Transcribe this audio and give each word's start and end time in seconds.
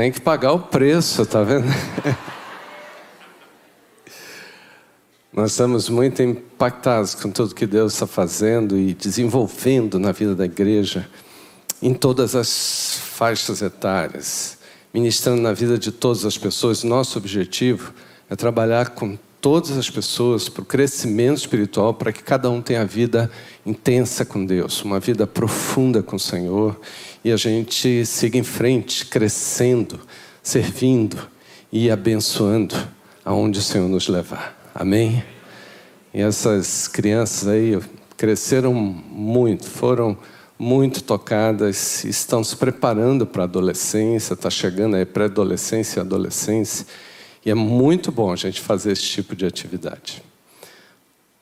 Tem 0.00 0.10
que 0.10 0.18
pagar 0.18 0.52
o 0.52 0.58
preço, 0.58 1.26
tá 1.26 1.42
vendo? 1.42 1.66
Nós 5.30 5.50
estamos 5.50 5.90
muito 5.90 6.22
impactados 6.22 7.14
com 7.14 7.30
tudo 7.30 7.54
que 7.54 7.66
Deus 7.66 7.92
está 7.92 8.06
fazendo 8.06 8.78
e 8.78 8.94
desenvolvendo 8.94 9.98
na 9.98 10.10
vida 10.10 10.34
da 10.34 10.46
igreja, 10.46 11.06
em 11.82 11.92
todas 11.92 12.34
as 12.34 12.98
faixas 13.12 13.60
etárias, 13.60 14.56
ministrando 14.94 15.42
na 15.42 15.52
vida 15.52 15.76
de 15.76 15.92
todas 15.92 16.24
as 16.24 16.38
pessoas. 16.38 16.82
Nosso 16.82 17.18
objetivo 17.18 17.92
é 18.30 18.34
trabalhar 18.34 18.94
com 18.94 19.18
todas 19.38 19.76
as 19.76 19.90
pessoas 19.90 20.48
para 20.48 20.62
o 20.62 20.64
crescimento 20.64 21.36
espiritual, 21.36 21.92
para 21.92 22.10
que 22.10 22.22
cada 22.22 22.48
um 22.48 22.62
tenha 22.62 22.86
vida 22.86 23.30
intensa 23.66 24.24
com 24.24 24.46
Deus, 24.46 24.82
uma 24.82 24.98
vida 24.98 25.26
profunda 25.26 26.02
com 26.02 26.16
o 26.16 26.20
Senhor 26.20 26.80
e 27.24 27.32
a 27.32 27.36
gente 27.36 28.04
siga 28.06 28.38
em 28.38 28.42
frente, 28.42 29.06
crescendo, 29.06 30.00
servindo 30.42 31.18
e 31.72 31.90
abençoando 31.90 32.74
aonde 33.24 33.58
o 33.58 33.62
Senhor 33.62 33.88
nos 33.88 34.08
levar. 34.08 34.70
Amém? 34.74 35.22
E 36.12 36.20
essas 36.20 36.88
crianças 36.88 37.46
aí 37.48 37.78
cresceram 38.16 38.74
muito, 38.74 39.66
foram 39.66 40.16
muito 40.58 41.02
tocadas, 41.02 42.04
estão 42.04 42.44
se 42.44 42.56
preparando 42.56 43.26
para 43.26 43.42
a 43.42 43.44
adolescência, 43.44 44.34
está 44.34 44.50
chegando 44.50 44.96
aí 44.96 45.06
pré-adolescência 45.06 45.98
e 45.98 46.02
adolescência, 46.02 46.86
e 47.44 47.50
é 47.50 47.54
muito 47.54 48.12
bom 48.12 48.30
a 48.30 48.36
gente 48.36 48.60
fazer 48.60 48.92
esse 48.92 49.02
tipo 49.02 49.34
de 49.34 49.46
atividade. 49.46 50.22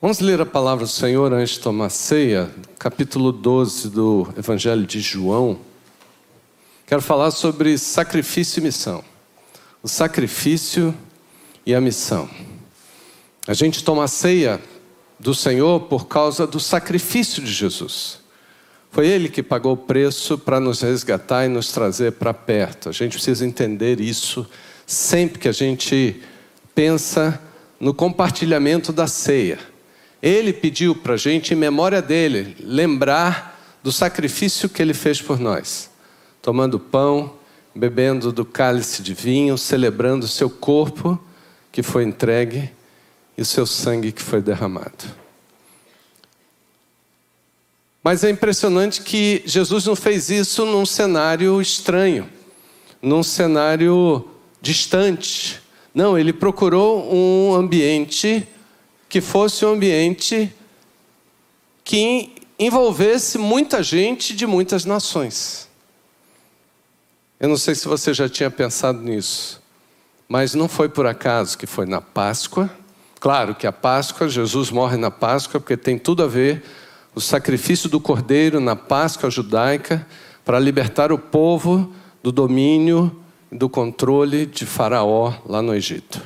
Vamos 0.01 0.21
ler 0.21 0.39
a 0.39 0.45
palavra 0.45 0.85
do 0.85 0.91
Senhor 0.91 1.33
antes 1.33 1.55
de 1.55 1.59
tomar 1.59 1.89
ceia, 1.89 2.49
capítulo 2.77 3.33
12 3.33 3.89
do 3.89 4.25
Evangelho 4.37 4.85
de 4.85 5.01
João. 5.01 5.59
Quero 6.89 7.03
falar 7.03 7.29
sobre 7.29 7.77
sacrifício 7.77 8.59
e 8.59 8.63
missão. 8.63 9.03
O 9.83 9.87
sacrifício 9.87 10.91
e 11.63 11.75
a 11.75 11.79
missão. 11.79 12.27
A 13.45 13.53
gente 13.53 13.83
toma 13.83 14.05
a 14.05 14.07
ceia 14.07 14.59
do 15.19 15.35
Senhor 15.35 15.81
por 15.81 16.07
causa 16.07 16.47
do 16.47 16.59
sacrifício 16.59 17.43
de 17.43 17.53
Jesus. 17.53 18.21
Foi 18.89 19.05
Ele 19.05 19.29
que 19.29 19.43
pagou 19.43 19.73
o 19.73 19.77
preço 19.77 20.35
para 20.35 20.59
nos 20.59 20.81
resgatar 20.81 21.45
e 21.45 21.47
nos 21.47 21.71
trazer 21.71 22.13
para 22.13 22.33
perto. 22.33 22.89
A 22.89 22.91
gente 22.91 23.11
precisa 23.11 23.45
entender 23.45 23.99
isso 23.99 24.49
sempre 24.87 25.37
que 25.37 25.47
a 25.47 25.51
gente 25.51 26.19
pensa 26.73 27.39
no 27.79 27.93
compartilhamento 27.93 28.91
da 28.91 29.05
ceia. 29.05 29.59
Ele 30.23 30.51
pediu 30.51 30.95
para 30.95 31.13
a 31.13 31.17
gente, 31.17 31.53
em 31.53 31.57
memória 31.57 32.01
dele, 32.01 32.57
lembrar 32.59 33.77
do 33.83 33.91
sacrifício 33.91 34.67
que 34.67 34.81
ele 34.81 34.95
fez 34.95 35.21
por 35.21 35.39
nós, 35.39 35.88
tomando 36.41 36.79
pão, 36.79 37.33
bebendo 37.73 38.31
do 38.31 38.43
cálice 38.43 39.01
de 39.01 39.13
vinho, 39.13 39.57
celebrando 39.57 40.25
o 40.25 40.29
seu 40.29 40.49
corpo 40.49 41.19
que 41.71 41.83
foi 41.83 42.03
entregue 42.03 42.69
e 43.37 43.41
o 43.41 43.45
seu 43.45 43.65
sangue 43.65 44.11
que 44.11 44.21
foi 44.21 44.41
derramado. 44.41 45.05
Mas 48.03 48.23
é 48.23 48.29
impressionante 48.29 49.01
que 49.01 49.43
Jesus 49.45 49.85
não 49.85 49.95
fez 49.95 50.29
isso 50.29 50.65
num 50.65 50.85
cenário 50.85 51.61
estranho, 51.61 52.29
num 53.01 53.21
cenário 53.21 54.27
distante. 54.61 55.61
Não, 55.93 56.17
ele 56.17 56.33
procurou 56.33 57.13
um 57.13 57.53
ambiente 57.53 58.47
que 59.07 59.21
fosse 59.21 59.65
um 59.65 59.73
ambiente 59.73 60.53
que 61.83 62.33
envolvesse 62.57 63.37
muita 63.37 63.81
gente 63.81 64.35
de 64.35 64.45
muitas 64.45 64.85
nações. 64.85 65.68
Eu 67.39 67.47
não 67.49 67.57
sei 67.57 67.75
se 67.75 67.87
você 67.87 68.13
já 68.13 68.27
tinha 68.27 68.51
pensado 68.51 68.99
nisso, 68.99 69.61
mas 70.27 70.53
não 70.53 70.67
foi 70.67 70.89
por 70.89 71.05
acaso 71.05 71.57
que 71.57 71.65
foi 71.65 71.85
na 71.85 72.01
Páscoa 72.01 72.69
Claro 73.19 73.53
que 73.53 73.67
a 73.67 73.71
Páscoa, 73.71 74.29
Jesus 74.29 74.71
morre 74.71 74.95
na 74.95 75.11
Páscoa, 75.11 75.59
porque 75.59 75.75
tem 75.75 75.97
tudo 75.97 76.23
a 76.23 76.27
ver 76.27 76.63
o 77.13 77.19
sacrifício 77.19 77.89
do 77.89 77.99
cordeiro 77.99 78.61
na 78.61 78.77
Páscoa 78.77 79.29
judaica 79.29 80.07
para 80.45 80.57
libertar 80.57 81.11
o 81.11 81.17
povo 81.17 81.91
do 82.23 82.31
domínio 82.31 83.13
e 83.51 83.57
do 83.57 83.67
controle 83.67 84.45
de 84.45 84.65
Faraó 84.65 85.33
lá 85.45 85.61
no 85.61 85.75
Egito. 85.75 86.21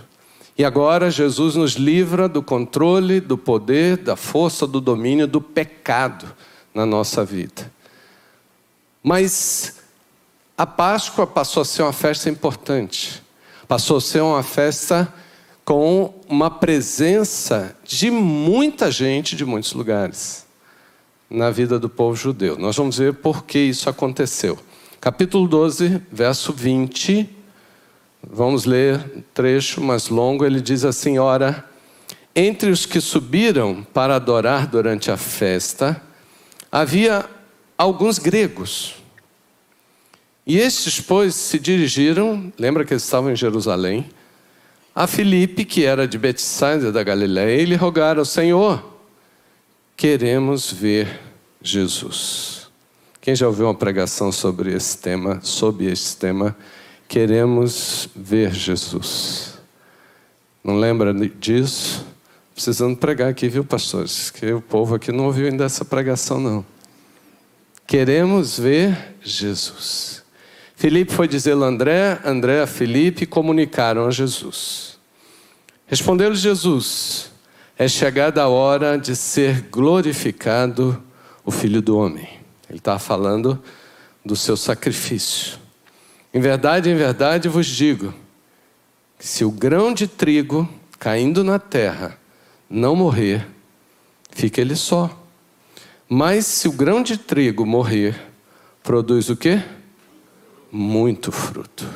E 0.56 0.64
agora 0.64 1.10
Jesus 1.10 1.56
nos 1.56 1.72
livra 1.72 2.30
do 2.30 2.44
controle, 2.44 3.20
do 3.20 3.40
poder, 3.40 3.98
da 3.98 4.16
força, 4.16 4.68
do 4.68 4.80
domínio, 4.80 5.26
do 5.26 5.42
pecado 5.42 6.32
na 6.76 6.86
nossa 6.86 7.26
vida. 7.26 7.72
Mas 9.02 9.83
a 10.58 10.66
Páscoa 10.66 11.26
passou 11.26 11.62
a 11.62 11.66
ser 11.66 11.82
uma 11.82 11.94
festa 11.94 12.30
importante, 12.30 13.22
passou 13.68 13.98
a 13.98 14.02
ser 14.02 14.22
uma 14.22 14.44
festa 14.44 15.12
com 15.66 16.14
uma 16.28 16.52
presença 16.52 17.76
de 17.84 18.12
muita 18.12 18.92
gente 18.92 19.36
de 19.36 19.46
muitos 19.46 19.74
lugares 19.74 20.46
na 21.30 21.50
vida 21.50 21.80
do 21.80 21.90
povo 21.90 22.16
judeu. 22.16 22.58
Nós 22.58 22.76
vamos 22.76 22.98
ver 22.98 23.16
por 23.16 23.44
que 23.44 23.58
isso 23.58 23.90
aconteceu. 23.90 24.60
Capítulo 25.02 25.48
12, 25.48 26.02
verso 26.12 26.54
20. 26.54 27.28
Vamos 28.22 28.66
ler 28.66 29.26
trecho 29.34 29.82
mais 29.82 30.10
longo. 30.10 30.46
Ele 30.46 30.62
diz 30.62 30.86
assim: 30.86 31.18
Ora, 31.18 31.68
entre 32.36 32.70
os 32.70 32.86
que 32.86 33.02
subiram 33.02 33.84
para 33.94 34.16
adorar 34.16 34.68
durante 34.68 35.10
a 35.10 35.18
festa, 35.18 36.02
havia 36.72 37.26
alguns 37.78 38.20
gregos. 38.20 39.03
E 40.46 40.58
estes, 40.58 41.00
pois, 41.00 41.36
se 41.36 41.58
dirigiram, 41.58 42.52
lembra 42.60 42.84
que 42.84 42.94
eles 42.94 43.04
estavam 43.04 43.32
em 43.32 43.36
Jerusalém, 43.36 44.10
a 44.94 45.08
Filipe, 45.08 45.66
que 45.66 45.86
era 45.86 46.08
de 46.08 46.18
Betsaida 46.18 46.92
da 46.92 47.02
Galiléia, 47.04 47.62
e 47.62 47.66
lhe 47.66 47.76
rogaram: 47.76 48.24
Senhor, 48.24 48.84
queremos 49.96 50.72
ver 50.72 51.20
Jesus. 51.62 52.68
Quem 53.22 53.36
já 53.36 53.48
ouviu 53.48 53.68
uma 53.68 53.74
pregação 53.74 54.32
sobre 54.32 54.74
esse 54.74 54.98
tema, 54.98 55.40
sobre 55.42 55.86
esse 55.86 56.18
tema, 56.18 56.56
queremos 57.08 58.10
ver 58.14 58.54
Jesus. 58.54 59.54
Não 60.64 60.78
lembra 60.78 61.14
disso? 61.14 62.06
Precisando 62.54 62.98
pregar 62.98 63.30
aqui, 63.30 63.48
viu, 63.48 63.64
pastores? 63.64 64.30
Que 64.30 64.52
o 64.52 64.62
povo 64.62 64.96
aqui 64.96 65.12
não 65.12 65.26
ouviu 65.26 65.48
ainda 65.48 65.64
essa 65.64 65.84
pregação, 65.84 66.40
não. 66.40 66.66
Queremos 67.88 68.60
ver 68.60 69.16
Jesus. 69.22 70.23
Filipe 70.84 71.14
foi 71.14 71.30
dizer 71.30 71.54
a 71.54 71.66
André, 71.66 72.20
André 72.26 72.62
a 72.62 72.68
Filipe 72.68 73.26
comunicaram 73.26 74.06
a 74.06 74.12
Jesus. 74.12 75.00
Respondeu-lhe 75.88 76.36
Jesus: 76.36 77.32
É 77.78 77.88
chegada 77.88 78.44
a 78.44 78.50
hora 78.50 78.98
de 78.98 79.16
ser 79.16 79.62
glorificado 79.72 81.02
o 81.46 81.52
Filho 81.52 81.82
do 81.82 81.98
Homem. 81.98 82.28
Ele 82.70 82.80
está 82.80 83.00
falando 83.00 83.64
do 84.26 84.36
seu 84.36 84.58
sacrifício. 84.58 85.58
Em 86.34 86.42
verdade, 86.42 86.90
em 86.90 86.96
verdade 86.96 87.48
vos 87.48 87.66
digo 87.66 88.14
que 89.18 89.26
se 89.26 89.46
o 89.46 89.52
grão 89.52 89.94
de 89.94 90.06
trigo 90.06 90.68
caindo 91.00 91.46
na 91.46 91.60
terra 91.60 92.20
não 92.70 92.94
morrer, 92.94 93.48
fica 94.32 94.60
ele 94.60 94.76
só. 94.76 95.18
Mas 96.10 96.46
se 96.46 96.68
o 96.68 96.74
grão 96.74 97.02
de 97.02 97.16
trigo 97.16 97.66
morrer, 97.66 98.22
produz 98.84 99.30
o 99.30 99.38
quê? 99.38 99.64
Muito 100.74 101.32
fruto. 101.32 101.88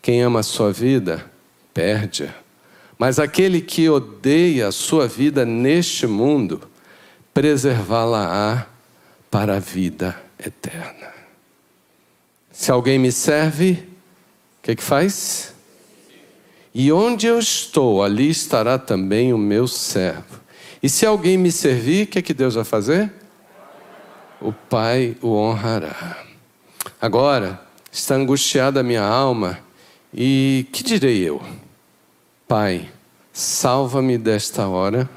Quem 0.00 0.22
ama 0.22 0.40
a 0.40 0.44
sua 0.44 0.72
vida, 0.72 1.28
perde-a. 1.74 2.32
Mas 2.96 3.18
aquele 3.18 3.60
que 3.60 3.88
odeia 3.88 4.68
a 4.68 4.72
sua 4.72 5.08
vida 5.08 5.44
neste 5.44 6.06
mundo, 6.06 6.62
preservá-la-á 7.34 8.66
para 9.28 9.56
a 9.56 9.58
vida 9.58 10.20
eterna. 10.38 11.10
Se 12.52 12.70
alguém 12.70 12.98
me 12.98 13.10
serve, 13.10 13.72
o 14.58 14.62
que, 14.62 14.76
que 14.76 14.82
faz? 14.82 15.54
E 16.72 16.92
onde 16.92 17.26
eu 17.26 17.38
estou, 17.38 18.02
ali 18.02 18.30
estará 18.30 18.78
também 18.78 19.32
o 19.32 19.38
meu 19.38 19.66
servo. 19.66 20.40
E 20.82 20.88
se 20.88 21.04
alguém 21.04 21.36
me 21.36 21.50
servir, 21.50 22.06
o 22.06 22.06
que, 22.06 22.22
que 22.22 22.34
Deus 22.34 22.54
vai 22.54 22.64
fazer? 22.64 23.12
O 24.40 24.52
Pai 24.52 25.16
o 25.20 25.34
honrará. 25.34 26.18
Agora, 27.00 27.60
Está 27.92 28.14
angustiada 28.14 28.80
a 28.80 28.84
minha 28.84 29.02
alma 29.02 29.58
E 30.14 30.66
que 30.72 30.82
direi 30.82 31.22
eu? 31.22 31.42
Pai, 32.46 32.90
salva-me 33.32 34.18
desta 34.18 34.66
hora? 34.66 35.08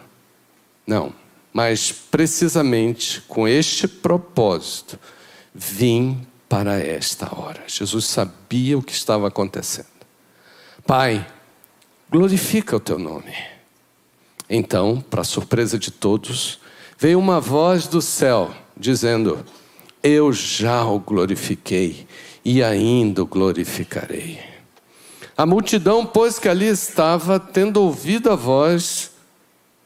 Não, 0.86 1.14
mas 1.52 1.92
precisamente 1.92 3.22
com 3.22 3.48
este 3.48 3.88
propósito 3.88 5.00
vim 5.54 6.26
para 6.48 6.80
esta 6.80 7.36
hora. 7.36 7.64
Jesus 7.68 8.06
sabia 8.06 8.78
o 8.78 8.84
que 8.84 8.94
estava 8.94 9.28
acontecendo. 9.28 9.88
Pai, 10.86 11.26
glorifica 12.10 12.76
o 12.76 12.80
teu 12.80 13.00
nome. 13.00 13.34
Então, 14.48 15.04
para 15.10 15.24
surpresa 15.24 15.80
de 15.80 15.90
todos, 15.90 16.60
veio 17.00 17.18
uma 17.18 17.40
voz 17.40 17.88
do 17.88 18.02
céu 18.02 18.54
dizendo: 18.78 19.44
Eu 20.04 20.32
já 20.32 20.86
o 20.86 21.00
glorifiquei 21.00 22.06
e 22.44 22.64
ainda 22.64 23.24
o 23.24 23.26
glorificarei. 23.26 24.40
A 25.36 25.46
multidão, 25.46 26.06
pois 26.06 26.38
que 26.38 26.48
ali 26.48 26.68
estava, 26.68 27.40
tendo 27.40 27.82
ouvido 27.82 28.30
a 28.30 28.36
voz, 28.36 29.12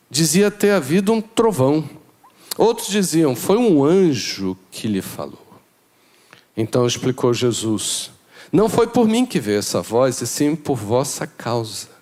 dizia 0.10 0.52
ter 0.52 0.72
havido 0.72 1.14
um 1.14 1.22
trovão. 1.22 1.88
Outros 2.58 2.88
diziam: 2.88 3.36
Foi 3.36 3.58
um 3.58 3.84
anjo 3.84 4.58
que 4.70 4.88
lhe 4.88 5.02
falou. 5.02 5.48
Então 6.56 6.86
explicou 6.86 7.34
Jesus: 7.34 8.12
Não 8.52 8.68
foi 8.68 8.88
por 8.88 9.08
mim 9.08 9.26
que 9.26 9.40
veio 9.40 9.60
essa 9.60 9.82
voz, 9.82 10.20
e 10.22 10.28
sim 10.28 10.56
por 10.56 10.76
vossa 10.76 11.26
causa. 11.26 11.98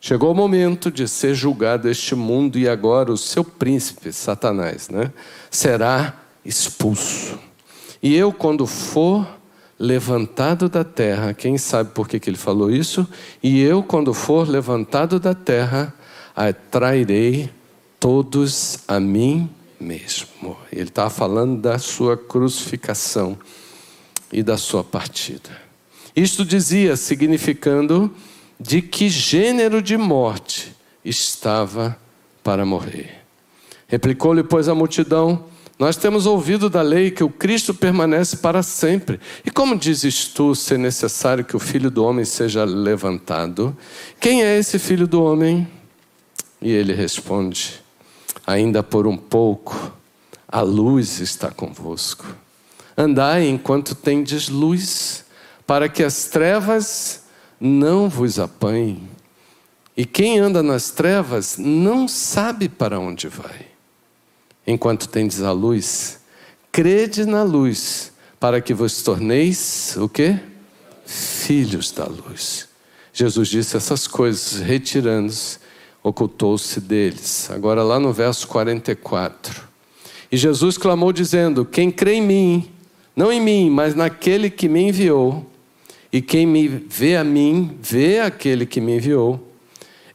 Chegou 0.00 0.32
o 0.32 0.34
momento 0.34 0.90
de 0.90 1.06
ser 1.06 1.32
julgado 1.32 1.88
este 1.88 2.16
mundo 2.16 2.58
e 2.58 2.68
agora 2.68 3.12
o 3.12 3.16
seu 3.16 3.44
príncipe, 3.44 4.12
Satanás, 4.12 4.88
né, 4.88 5.12
será 5.48 6.20
expulso. 6.44 7.38
E 8.02 8.14
eu, 8.16 8.32
quando 8.32 8.66
for 8.66 9.26
levantado 9.78 10.68
da 10.68 10.82
terra, 10.82 11.32
quem 11.32 11.56
sabe 11.56 11.90
por 11.90 12.08
que, 12.08 12.18
que 12.18 12.28
ele 12.28 12.36
falou 12.36 12.70
isso? 12.70 13.06
E 13.42 13.60
eu, 13.60 13.82
quando 13.82 14.12
for 14.12 14.48
levantado 14.48 15.20
da 15.20 15.34
terra, 15.34 15.94
atrairei 16.34 17.50
todos 18.00 18.80
a 18.88 18.98
mim 18.98 19.48
mesmo. 19.78 20.56
Ele 20.72 20.88
estava 20.88 21.10
falando 21.10 21.60
da 21.60 21.78
sua 21.78 22.16
crucificação 22.16 23.38
e 24.32 24.42
da 24.42 24.56
sua 24.56 24.82
partida. 24.82 25.50
Isto 26.14 26.44
dizia, 26.44 26.96
significando 26.96 28.12
de 28.58 28.82
que 28.82 29.08
gênero 29.08 29.82
de 29.82 29.96
morte 29.96 30.74
estava 31.04 31.96
para 32.42 32.64
morrer. 32.64 33.22
Replicou-lhe, 33.88 34.42
pois, 34.42 34.68
a 34.68 34.74
multidão: 34.74 35.44
Nós 35.82 35.96
temos 35.96 36.26
ouvido 36.26 36.70
da 36.70 36.80
lei 36.80 37.10
que 37.10 37.24
o 37.24 37.28
Cristo 37.28 37.74
permanece 37.74 38.36
para 38.36 38.62
sempre. 38.62 39.18
E 39.44 39.50
como 39.50 39.76
dizes 39.76 40.28
tu 40.28 40.54
ser 40.54 40.78
necessário 40.78 41.44
que 41.44 41.56
o 41.56 41.58
filho 41.58 41.90
do 41.90 42.04
homem 42.04 42.24
seja 42.24 42.62
levantado? 42.62 43.76
Quem 44.20 44.44
é 44.44 44.56
esse 44.56 44.78
filho 44.78 45.08
do 45.08 45.20
homem? 45.24 45.66
E 46.60 46.70
ele 46.70 46.92
responde: 46.92 47.82
Ainda 48.46 48.80
por 48.80 49.08
um 49.08 49.16
pouco, 49.16 49.92
a 50.46 50.60
luz 50.60 51.18
está 51.18 51.50
convosco. 51.50 52.26
Andai 52.96 53.48
enquanto 53.48 53.96
tendes 53.96 54.48
luz, 54.48 55.24
para 55.66 55.88
que 55.88 56.04
as 56.04 56.26
trevas 56.26 57.24
não 57.60 58.08
vos 58.08 58.38
apanhem. 58.38 59.02
E 59.96 60.06
quem 60.06 60.38
anda 60.38 60.62
nas 60.62 60.90
trevas 60.90 61.56
não 61.58 62.06
sabe 62.06 62.68
para 62.68 63.00
onde 63.00 63.26
vai. 63.26 63.71
Enquanto 64.66 65.08
tendes 65.08 65.42
a 65.42 65.52
luz, 65.52 66.20
crede 66.70 67.24
na 67.24 67.42
luz, 67.42 68.12
para 68.38 68.60
que 68.60 68.72
vos 68.74 69.02
torneis 69.02 69.96
o 69.96 70.08
quê? 70.08 70.38
Filhos 71.04 71.90
da 71.90 72.04
luz. 72.04 72.68
Jesus 73.12 73.48
disse 73.48 73.76
essas 73.76 74.06
coisas, 74.06 74.60
retirando-se 74.60 75.58
ocultou-se 76.02 76.80
deles. 76.80 77.48
Agora, 77.50 77.82
lá 77.82 78.00
no 78.00 78.12
verso 78.12 78.48
44. 78.48 79.62
E 80.30 80.36
Jesus 80.36 80.76
clamou, 80.76 81.12
dizendo: 81.12 81.64
Quem 81.64 81.90
crê 81.90 82.14
em 82.14 82.22
mim, 82.22 82.70
não 83.14 83.32
em 83.32 83.40
mim, 83.40 83.70
mas 83.70 83.94
naquele 83.94 84.50
que 84.50 84.68
me 84.68 84.88
enviou, 84.88 85.46
e 86.12 86.20
quem 86.20 86.46
me 86.46 86.66
vê 86.66 87.16
a 87.16 87.24
mim, 87.24 87.76
vê 87.80 88.20
aquele 88.20 88.66
que 88.66 88.80
me 88.80 88.96
enviou. 88.96 89.48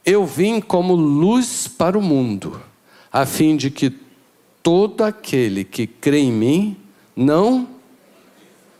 Eu 0.05 0.25
vim 0.25 0.59
como 0.59 0.95
luz 0.95 1.67
para 1.67 1.97
o 1.97 2.01
mundo, 2.01 2.61
a 3.11 3.25
fim 3.25 3.55
de 3.55 3.69
que 3.69 3.89
todo 4.61 5.03
aquele 5.03 5.63
que 5.63 5.87
crê 5.87 6.19
em 6.19 6.31
mim 6.31 6.77
não 7.15 7.67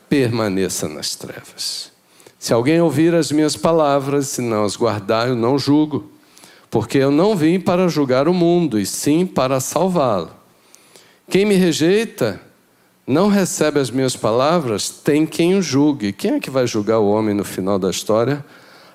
permaneça 0.10 0.88
nas 0.88 1.16
trevas. 1.16 1.92
Se 2.40 2.54
alguém 2.54 2.80
ouvir 2.80 3.14
as 3.16 3.32
minhas 3.32 3.56
palavras 3.56 4.38
e 4.38 4.42
não 4.42 4.64
as 4.64 4.76
guardar, 4.76 5.28
eu 5.28 5.36
não 5.36 5.58
julgo 5.58 6.12
porque 6.70 6.98
eu 6.98 7.12
não 7.12 7.36
vim 7.36 7.60
para 7.60 7.88
julgar 7.88 8.28
o 8.28 8.34
mundo, 8.34 8.80
e 8.80 8.86
sim 8.86 9.26
para 9.26 9.60
salvá-lo. 9.60 10.32
Quem 11.30 11.46
me 11.46 11.56
rejeita 11.56 12.42
não 13.06 13.30
recebe 13.30 13.80
as 13.80 13.90
minhas 13.90 14.16
palavras, 14.16 14.90
tem 14.90 15.26
quem 15.26 15.56
o 15.56 15.62
julgue. 15.62 16.12
Quem 16.12 16.36
é 16.36 16.40
que 16.40 16.50
vai 16.50 16.68
julgar 16.68 17.00
o 17.00 17.10
homem 17.10 17.34
no 17.34 17.44
final 17.44 17.80
da 17.80 17.90
história? 17.90 18.44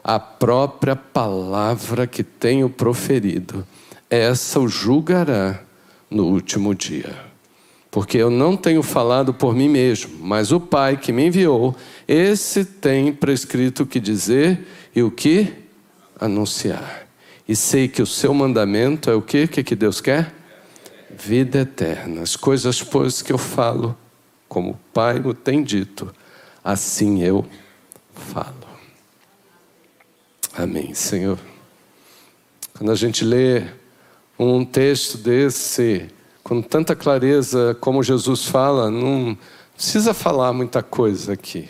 A 0.04 0.18
própria 0.18 0.94
palavra 0.94 2.06
que 2.06 2.22
tenho 2.22 2.68
proferido. 2.68 3.66
Essa 4.10 4.60
o 4.60 4.68
julgará 4.68 5.60
no 6.12 6.26
último 6.26 6.74
dia. 6.74 7.14
Porque 7.90 8.16
eu 8.16 8.30
não 8.30 8.56
tenho 8.56 8.82
falado 8.82 9.34
por 9.34 9.54
mim 9.54 9.68
mesmo, 9.68 10.18
mas 10.20 10.50
o 10.50 10.60
Pai 10.60 10.96
que 10.96 11.12
me 11.12 11.26
enviou, 11.26 11.76
esse 12.08 12.64
tem 12.64 13.12
prescrito 13.12 13.82
o 13.82 13.86
que 13.86 14.00
dizer 14.00 14.66
e 14.94 15.02
o 15.02 15.10
que 15.10 15.52
anunciar 16.18 17.02
e 17.52 17.56
sei 17.56 17.88
que 17.88 18.00
o 18.00 18.06
seu 18.06 18.32
mandamento 18.32 19.10
é 19.10 19.14
o? 19.14 19.18
O 19.18 19.22
que, 19.48 19.62
que 19.62 19.74
Deus 19.76 20.00
quer? 20.00 20.32
Vida 21.10 21.60
eterna. 21.60 22.22
As 22.22 22.36
coisas, 22.36 22.82
pois, 22.82 23.20
que 23.20 23.32
eu 23.32 23.38
falo, 23.38 23.96
como 24.48 24.70
o 24.70 24.78
Pai 24.92 25.18
me 25.18 25.34
tem 25.34 25.62
dito, 25.62 26.14
assim 26.62 27.22
eu 27.22 27.44
falo. 28.14 28.54
Amém, 30.54 30.94
Senhor. 30.94 31.38
Quando 32.74 32.90
a 32.90 32.94
gente 32.94 33.24
lê 33.24 33.64
um 34.50 34.64
texto 34.64 35.18
desse, 35.18 36.08
com 36.42 36.60
tanta 36.60 36.96
clareza 36.96 37.76
como 37.80 38.02
Jesus 38.02 38.44
fala, 38.44 38.90
não 38.90 39.36
precisa 39.74 40.14
falar 40.14 40.52
muita 40.52 40.82
coisa 40.82 41.32
aqui. 41.32 41.68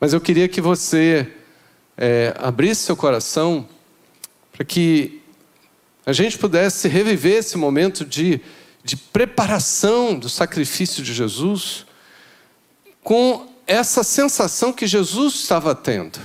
Mas 0.00 0.12
eu 0.12 0.20
queria 0.20 0.48
que 0.48 0.60
você 0.60 1.32
é, 1.96 2.34
abrisse 2.38 2.82
seu 2.82 2.96
coração 2.96 3.68
para 4.52 4.64
que 4.64 5.20
a 6.06 6.12
gente 6.12 6.38
pudesse 6.38 6.88
reviver 6.88 7.38
esse 7.38 7.56
momento 7.58 8.04
de, 8.04 8.40
de 8.84 8.96
preparação 8.96 10.18
do 10.18 10.28
sacrifício 10.28 11.02
de 11.02 11.12
Jesus 11.12 11.84
com 13.02 13.46
essa 13.66 14.02
sensação 14.02 14.72
que 14.72 14.86
Jesus 14.86 15.34
estava 15.34 15.74
tendo, 15.74 16.18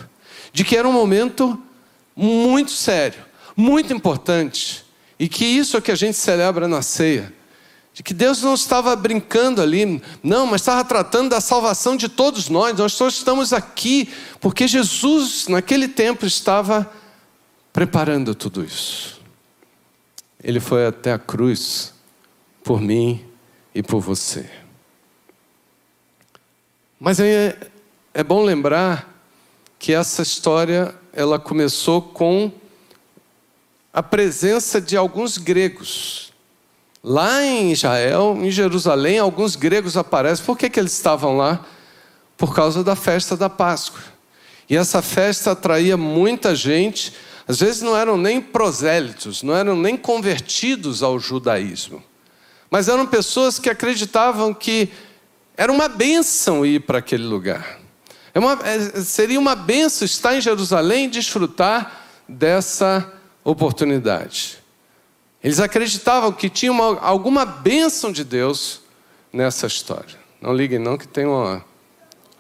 de 0.53 0.63
que 0.63 0.77
era 0.77 0.87
um 0.87 0.93
momento 0.93 1.61
muito 2.15 2.71
sério, 2.71 3.21
muito 3.55 3.93
importante, 3.93 4.85
e 5.19 5.27
que 5.29 5.45
isso 5.45 5.77
é 5.77 5.81
que 5.81 5.91
a 5.91 5.95
gente 5.95 6.17
celebra 6.17 6.67
na 6.67 6.81
ceia. 6.81 7.33
De 7.93 8.01
que 8.01 8.13
Deus 8.13 8.41
não 8.41 8.55
estava 8.55 8.95
brincando 8.95 9.61
ali, 9.61 10.01
não, 10.23 10.47
mas 10.47 10.61
estava 10.61 10.83
tratando 10.83 11.29
da 11.29 11.39
salvação 11.39 11.95
de 11.95 12.09
todos 12.09 12.49
nós. 12.49 12.75
Nós 12.75 12.97
todos 12.97 13.15
estamos 13.15 13.53
aqui 13.53 14.11
porque 14.41 14.67
Jesus, 14.67 15.47
naquele 15.47 15.87
tempo, 15.87 16.25
estava 16.25 16.91
preparando 17.71 18.33
tudo 18.33 18.65
isso. 18.65 19.21
Ele 20.43 20.59
foi 20.59 20.87
até 20.87 21.13
a 21.13 21.19
cruz 21.19 21.93
por 22.63 22.81
mim 22.81 23.23
e 23.75 23.83
por 23.83 23.99
você. 24.01 24.49
Mas 26.99 27.19
é, 27.19 27.55
é 28.13 28.23
bom 28.23 28.43
lembrar 28.43 29.13
que 29.77 29.93
essa 29.93 30.21
história 30.21 30.95
ela 31.11 31.37
começou 31.37 32.01
com 32.01 32.51
a 33.93 34.01
presença 34.03 34.81
de 34.81 34.97
alguns 34.97 35.37
gregos. 35.37 36.33
Lá 37.03 37.45
em 37.45 37.71
Israel, 37.71 38.37
em 38.41 38.49
Jerusalém, 38.49 39.19
alguns 39.19 39.55
gregos 39.55 39.95
aparecem. 39.95 40.43
Por 40.45 40.57
que, 40.57 40.69
que 40.69 40.79
eles 40.79 40.93
estavam 40.93 41.37
lá? 41.37 41.63
Por 42.35 42.55
causa 42.55 42.83
da 42.83 42.95
festa 42.95 43.37
da 43.37 43.49
Páscoa. 43.49 44.01
E 44.69 44.75
essa 44.75 45.01
festa 45.01 45.51
atraía 45.51 45.95
muita 45.95 46.55
gente 46.55 47.13
às 47.47 47.59
vezes 47.59 47.81
não 47.81 47.95
eram 47.95 48.17
nem 48.17 48.39
prosélitos, 48.41 49.43
não 49.43 49.55
eram 49.55 49.75
nem 49.75 49.97
convertidos 49.97 51.03
ao 51.03 51.19
judaísmo, 51.19 52.01
mas 52.69 52.87
eram 52.87 53.05
pessoas 53.05 53.59
que 53.59 53.69
acreditavam 53.69 54.53
que 54.53 54.89
era 55.55 55.71
uma 55.71 55.87
bênção 55.87 56.65
ir 56.65 56.81
para 56.81 56.99
aquele 56.99 57.25
lugar. 57.25 57.79
É 58.33 58.39
uma, 58.39 58.53
é, 58.63 59.01
seria 59.01 59.39
uma 59.39 59.55
bênção 59.55 60.05
estar 60.05 60.35
em 60.35 60.41
Jerusalém 60.41 61.05
e 61.05 61.09
desfrutar 61.09 62.01
dessa 62.27 63.11
oportunidade. 63.43 64.59
Eles 65.43 65.59
acreditavam 65.59 66.31
que 66.31 66.49
tinha 66.49 66.71
uma, 66.71 66.99
alguma 66.99 67.45
bênção 67.45 68.11
de 68.11 68.23
Deus 68.23 68.81
nessa 69.31 69.67
história. 69.67 70.17
Não 70.39 70.53
liguem 70.53 70.79
não 70.79 70.97
que 70.97 71.07
tem 71.07 71.25
uma, 71.25 71.63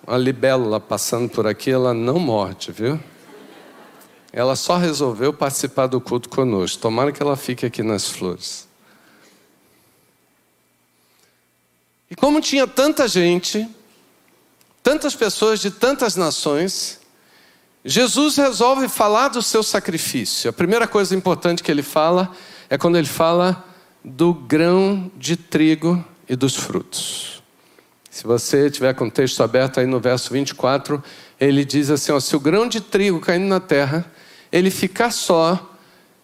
uma 0.07 0.17
libélula 0.17 0.79
passando 0.79 1.29
por 1.29 1.45
aqui, 1.45 1.71
ela 1.71 1.93
não 1.93 2.19
morde, 2.19 2.71
viu? 2.71 2.99
Ela 4.31 4.55
só 4.55 4.77
resolveu 4.77 5.33
participar 5.33 5.87
do 5.87 6.01
culto 6.01 6.29
conosco. 6.29 6.81
Tomara 6.81 7.11
que 7.11 7.21
ela 7.21 7.35
fique 7.35 7.65
aqui 7.65 7.83
nas 7.83 8.09
flores. 8.09 8.67
E 12.09 12.15
como 12.15 12.41
tinha 12.41 12.65
tanta 12.65 13.07
gente, 13.07 13.67
tantas 14.81 15.15
pessoas 15.15 15.59
de 15.59 15.71
tantas 15.71 16.15
nações, 16.15 16.99
Jesus 17.85 18.37
resolve 18.37 18.87
falar 18.87 19.27
do 19.27 19.41
seu 19.41 19.61
sacrifício. 19.61 20.49
A 20.49 20.53
primeira 20.53 20.87
coisa 20.87 21.13
importante 21.13 21.61
que 21.61 21.69
ele 21.69 21.83
fala 21.83 22.31
é 22.69 22.77
quando 22.77 22.97
ele 22.97 23.07
fala 23.07 23.63
do 24.03 24.33
grão 24.33 25.11
de 25.17 25.35
trigo 25.35 26.03
e 26.27 26.35
dos 26.35 26.55
frutos. 26.55 27.43
Se 28.09 28.25
você 28.25 28.69
tiver 28.69 28.93
com 28.93 29.07
o 29.07 29.11
texto 29.11 29.41
aberto 29.43 29.79
aí 29.79 29.85
no 29.85 29.99
verso 29.99 30.31
24, 30.31 31.03
ele 31.39 31.65
diz 31.65 31.89
assim: 31.89 32.11
ó, 32.11 32.19
se 32.19 32.35
o 32.35 32.39
grão 32.39 32.67
de 32.67 32.79
trigo 32.79 33.19
caindo 33.19 33.47
na 33.47 33.59
terra 33.59 34.05
ele 34.51 34.69
ficar 34.69 35.11
só, 35.11 35.71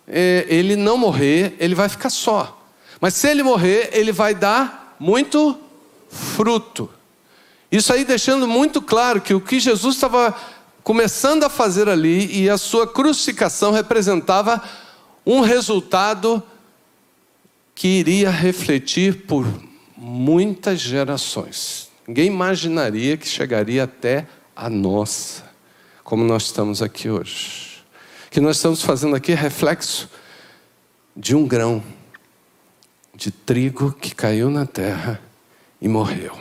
é, 0.07 0.45
ele 0.47 0.75
não 0.75 0.97
morrer, 0.97 1.55
ele 1.59 1.75
vai 1.75 1.89
ficar 1.89 2.09
só. 2.09 2.57
Mas 3.01 3.15
se 3.15 3.27
ele 3.27 3.43
morrer, 3.43 3.89
ele 3.91 4.11
vai 4.11 4.33
dar 4.33 4.95
muito 4.99 5.59
fruto. 6.09 6.89
Isso 7.71 7.91
aí 7.91 8.05
deixando 8.05 8.47
muito 8.47 8.81
claro 8.81 9.19
que 9.19 9.33
o 9.33 9.41
que 9.41 9.59
Jesus 9.59 9.95
estava 9.95 10.35
começando 10.89 11.43
a 11.43 11.49
fazer 11.49 11.87
ali 11.87 12.41
e 12.41 12.49
a 12.49 12.57
sua 12.57 12.87
crucificação 12.87 13.71
representava 13.71 14.59
um 15.23 15.41
resultado 15.41 16.41
que 17.75 17.87
iria 17.87 18.31
refletir 18.31 19.27
por 19.27 19.45
muitas 19.95 20.79
gerações. 20.79 21.91
Ninguém 22.07 22.25
imaginaria 22.25 23.17
que 23.17 23.27
chegaria 23.27 23.83
até 23.83 24.25
a 24.55 24.67
nossa, 24.67 25.43
como 26.03 26.23
nós 26.23 26.45
estamos 26.45 26.81
aqui 26.81 27.07
hoje 27.07 27.69
que 28.31 28.39
nós 28.39 28.55
estamos 28.55 28.81
fazendo 28.81 29.15
aqui 29.15 29.31
é 29.31 29.35
reflexo 29.35 30.09
de 31.15 31.35
um 31.35 31.47
grão 31.47 31.83
de 33.13 33.29
trigo 33.29 33.91
que 33.91 34.15
caiu 34.15 34.49
na 34.49 34.65
terra 34.65 35.21
e 35.79 35.87
morreu. 35.87 36.35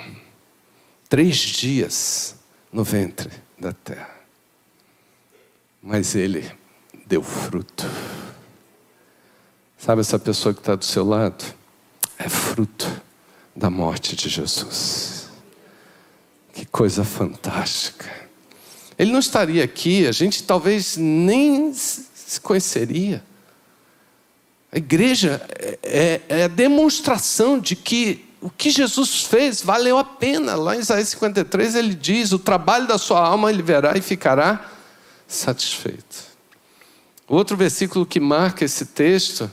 Três 1.06 1.36
dias 1.36 2.36
no 2.72 2.82
ventre 2.82 3.30
da 3.58 3.74
terra. 3.74 4.17
Mas 5.82 6.14
ele 6.14 6.50
deu 7.06 7.22
fruto. 7.22 7.88
Sabe 9.78 10.00
essa 10.00 10.18
pessoa 10.18 10.52
que 10.52 10.60
está 10.60 10.74
do 10.74 10.84
seu 10.84 11.04
lado? 11.04 11.44
É 12.18 12.28
fruto 12.28 12.90
da 13.54 13.70
morte 13.70 14.16
de 14.16 14.28
Jesus. 14.28 15.28
Que 16.52 16.66
coisa 16.66 17.04
fantástica. 17.04 18.06
Ele 18.98 19.12
não 19.12 19.20
estaria 19.20 19.62
aqui, 19.62 20.06
a 20.08 20.12
gente 20.12 20.42
talvez 20.42 20.96
nem 20.96 21.72
se 21.72 22.40
conheceria. 22.40 23.22
A 24.72 24.76
igreja 24.76 25.40
é, 25.56 25.78
é, 25.82 26.22
é 26.28 26.44
a 26.44 26.48
demonstração 26.48 27.60
de 27.60 27.76
que 27.76 28.26
o 28.40 28.50
que 28.50 28.70
Jesus 28.70 29.22
fez 29.22 29.62
valeu 29.62 29.96
a 29.98 30.04
pena. 30.04 30.54
Lá 30.56 30.76
em 30.76 30.80
Isaías 30.80 31.08
53 31.10 31.76
ele 31.76 31.94
diz: 31.94 32.32
O 32.32 32.38
trabalho 32.38 32.86
da 32.86 32.98
sua 32.98 33.20
alma 33.20 33.50
ele 33.50 33.62
verá 33.62 33.96
e 33.96 34.02
ficará 34.02 34.77
satisfeito. 35.28 36.26
Outro 37.28 37.56
versículo 37.56 38.06
que 38.06 38.18
marca 38.18 38.64
esse 38.64 38.86
texto 38.86 39.50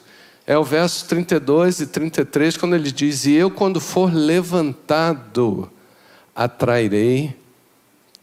é 0.48 0.58
o 0.58 0.64
verso 0.64 1.06
32 1.08 1.82
e 1.82 1.88
33, 1.88 2.56
quando 2.56 2.76
ele 2.76 2.92
diz: 2.92 3.26
E 3.26 3.34
eu, 3.34 3.52
quando 3.52 3.82
for 3.82 4.14
levantado, 4.14 5.70
atrairei 6.34 7.36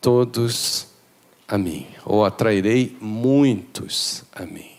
todos 0.00 0.86
a 1.46 1.58
mim, 1.58 1.86
ou 2.04 2.24
atrairei 2.24 2.96
muitos 3.00 4.24
a 4.32 4.46
mim. 4.46 4.70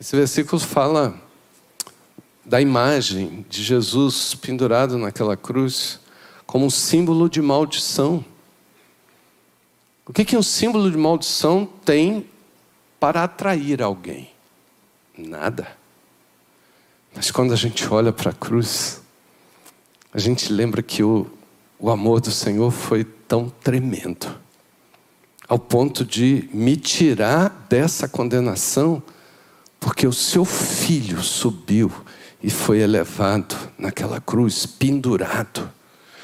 Esse 0.00 0.16
versículo 0.16 0.60
fala 0.60 1.14
da 2.44 2.60
imagem 2.60 3.46
de 3.48 3.62
Jesus 3.62 4.34
pendurado 4.34 4.98
naquela 4.98 5.36
cruz 5.36 6.00
como 6.44 6.66
um 6.66 6.70
símbolo 6.70 7.30
de 7.30 7.40
maldição. 7.40 8.24
O 10.12 10.14
que, 10.14 10.26
que 10.26 10.36
um 10.36 10.42
símbolo 10.42 10.90
de 10.90 10.96
maldição 10.98 11.66
tem 11.86 12.26
para 13.00 13.24
atrair 13.24 13.80
alguém? 13.80 14.28
Nada. 15.16 15.66
Mas 17.14 17.30
quando 17.30 17.54
a 17.54 17.56
gente 17.56 17.88
olha 17.88 18.12
para 18.12 18.30
a 18.30 18.34
cruz, 18.34 19.00
a 20.12 20.18
gente 20.18 20.52
lembra 20.52 20.82
que 20.82 21.02
o, 21.02 21.26
o 21.78 21.88
amor 21.88 22.20
do 22.20 22.30
Senhor 22.30 22.70
foi 22.70 23.04
tão 23.04 23.48
tremendo, 23.48 24.38
ao 25.48 25.58
ponto 25.58 26.04
de 26.04 26.46
me 26.52 26.76
tirar 26.76 27.66
dessa 27.70 28.06
condenação, 28.06 29.02
porque 29.80 30.06
o 30.06 30.12
seu 30.12 30.44
filho 30.44 31.22
subiu 31.22 31.90
e 32.42 32.50
foi 32.50 32.80
elevado 32.80 33.56
naquela 33.78 34.20
cruz, 34.20 34.66
pendurado, 34.66 35.72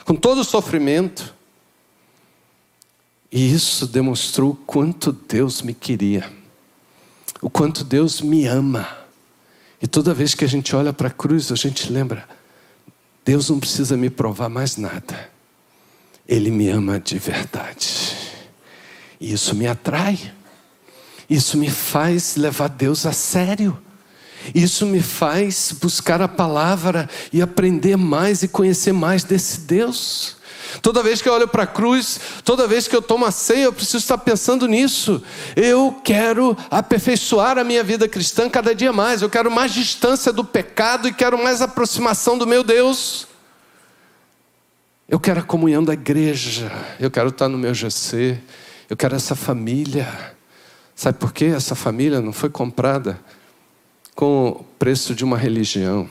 com 0.05 0.15
todo 0.15 0.43
o 0.43 0.45
sofrimento. 0.45 1.38
E 3.31 3.53
isso 3.53 3.87
demonstrou 3.87 4.53
o 4.53 4.57
quanto 4.57 5.13
Deus 5.13 5.61
me 5.61 5.75
queria, 5.75 6.31
o 7.43 7.51
quanto 7.51 7.85
Deus 7.85 8.21
me 8.21 8.47
ama. 8.47 8.89
E 9.81 9.87
toda 9.87 10.15
vez 10.15 10.35
que 10.35 10.45
a 10.45 10.49
gente 10.49 10.75
olha 10.75 10.93
para 10.93 11.09
a 11.09 11.13
cruz, 11.13 11.53
a 11.53 11.55
gente 11.55 11.93
lembra: 11.93 12.27
Deus 13.25 13.51
não 13.51 13.61
precisa 13.61 13.97
me 13.97 14.09
provar 14.09 14.49
mais 14.49 14.77
nada. 14.77 15.31
Ele 16.27 16.51
me 16.51 16.69
ama 16.69 16.99
de 16.99 17.19
verdade. 17.19 18.17
E 19.21 19.33
isso 19.33 19.55
me 19.55 19.67
atrai. 19.67 20.33
Isso 21.29 21.59
me 21.59 21.71
faz 21.71 22.37
levar 22.37 22.69
Deus 22.69 23.05
a 23.05 23.13
sério. 23.13 23.79
Isso 24.55 24.87
me 24.87 25.01
faz 25.01 25.75
buscar 25.79 26.23
a 26.23 26.29
palavra 26.29 27.09
e 27.33 27.43
aprender 27.43 27.97
mais 27.97 28.43
e 28.43 28.49
conhecer 28.49 28.93
mais 28.93 29.25
desse 29.25 29.61
Deus. 29.61 30.38
Toda 30.83 31.03
vez 31.03 31.23
que 31.23 31.29
eu 31.29 31.33
olho 31.33 31.49
para 31.49 31.65
a 31.65 31.67
cruz, 31.67 32.21
toda 32.45 32.67
vez 32.67 32.87
que 32.87 32.95
eu 32.95 33.03
tomo 33.03 33.25
a 33.25 33.31
ceia, 33.31 33.65
eu 33.65 33.73
preciso 33.73 33.99
estar 33.99 34.19
pensando 34.19 34.67
nisso. 34.67 35.23
Eu 35.57 36.01
quero 36.05 36.57
aperfeiçoar 36.71 37.59
a 37.59 37.65
minha 37.65 37.83
vida 37.83 38.09
cristã 38.09 38.49
cada 38.49 38.75
dia 38.75 38.93
mais. 38.93 39.23
Eu 39.23 39.31
quero 39.31 39.51
mais 39.51 39.73
distância 39.73 40.33
do 40.33 40.45
pecado 40.45 41.09
e 41.09 41.13
quero 41.13 41.43
mais 41.43 41.63
aproximação 41.63 42.37
do 42.37 42.47
meu 42.47 42.63
Deus. 42.63 43.27
Eu 45.09 45.19
quero 45.19 45.41
a 45.41 45.43
comunhão 45.43 45.83
da 45.83 45.95
igreja, 45.95 46.71
eu 47.01 47.11
quero 47.11 47.31
estar 47.31 47.49
no 47.49 47.57
meu 47.57 47.73
GC, 47.73 48.39
eu 48.91 48.97
quero 48.97 49.17
essa 49.17 49.35
família. 49.35 50.07
Sabe 50.95 51.17
por 51.19 51.33
quê? 51.33 51.47
Essa 51.47 51.75
família 51.75 52.21
não 52.21 52.33
foi 52.33 52.51
comprada 52.51 53.19
com 54.15 54.49
o 54.49 54.65
preço 54.79 55.15
de 55.15 55.25
uma 55.25 55.39
religião. 55.39 56.09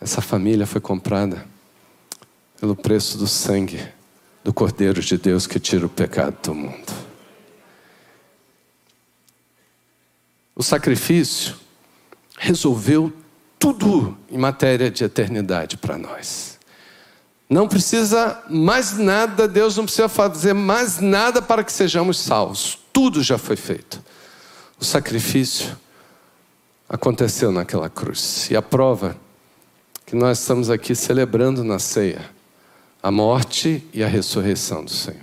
Essa 0.00 0.20
família 0.20 0.66
foi 0.66 0.80
comprada 0.80 1.53
pelo 2.60 2.76
preço 2.76 3.18
do 3.18 3.26
sangue 3.26 3.80
do 4.42 4.52
Cordeiro 4.52 5.00
de 5.00 5.16
Deus 5.16 5.46
que 5.46 5.58
tira 5.58 5.86
o 5.86 5.88
pecado 5.88 6.36
do 6.42 6.54
mundo. 6.54 6.92
O 10.54 10.62
sacrifício 10.62 11.56
resolveu 12.38 13.12
tudo 13.58 14.16
em 14.30 14.38
matéria 14.38 14.90
de 14.90 15.02
eternidade 15.02 15.76
para 15.76 15.96
nós. 15.96 16.58
Não 17.48 17.68
precisa 17.68 18.42
mais 18.48 18.96
nada, 18.96 19.48
Deus 19.48 19.76
não 19.76 19.84
precisa 19.84 20.08
fazer 20.08 20.52
mais 20.52 21.00
nada 21.00 21.42
para 21.42 21.64
que 21.64 21.72
sejamos 21.72 22.18
salvos. 22.18 22.78
Tudo 22.92 23.22
já 23.22 23.38
foi 23.38 23.56
feito. 23.56 24.02
O 24.78 24.84
sacrifício 24.84 25.76
aconteceu 26.88 27.50
naquela 27.50 27.88
cruz. 27.88 28.48
E 28.50 28.56
a 28.56 28.62
prova 28.62 29.16
que 30.06 30.14
nós 30.14 30.40
estamos 30.40 30.70
aqui 30.70 30.94
celebrando 30.94 31.64
na 31.64 31.78
ceia 31.78 32.33
a 33.04 33.10
morte 33.10 33.86
e 33.92 34.02
a 34.02 34.08
ressurreição 34.08 34.82
do 34.82 34.90
Senhor. 34.90 35.20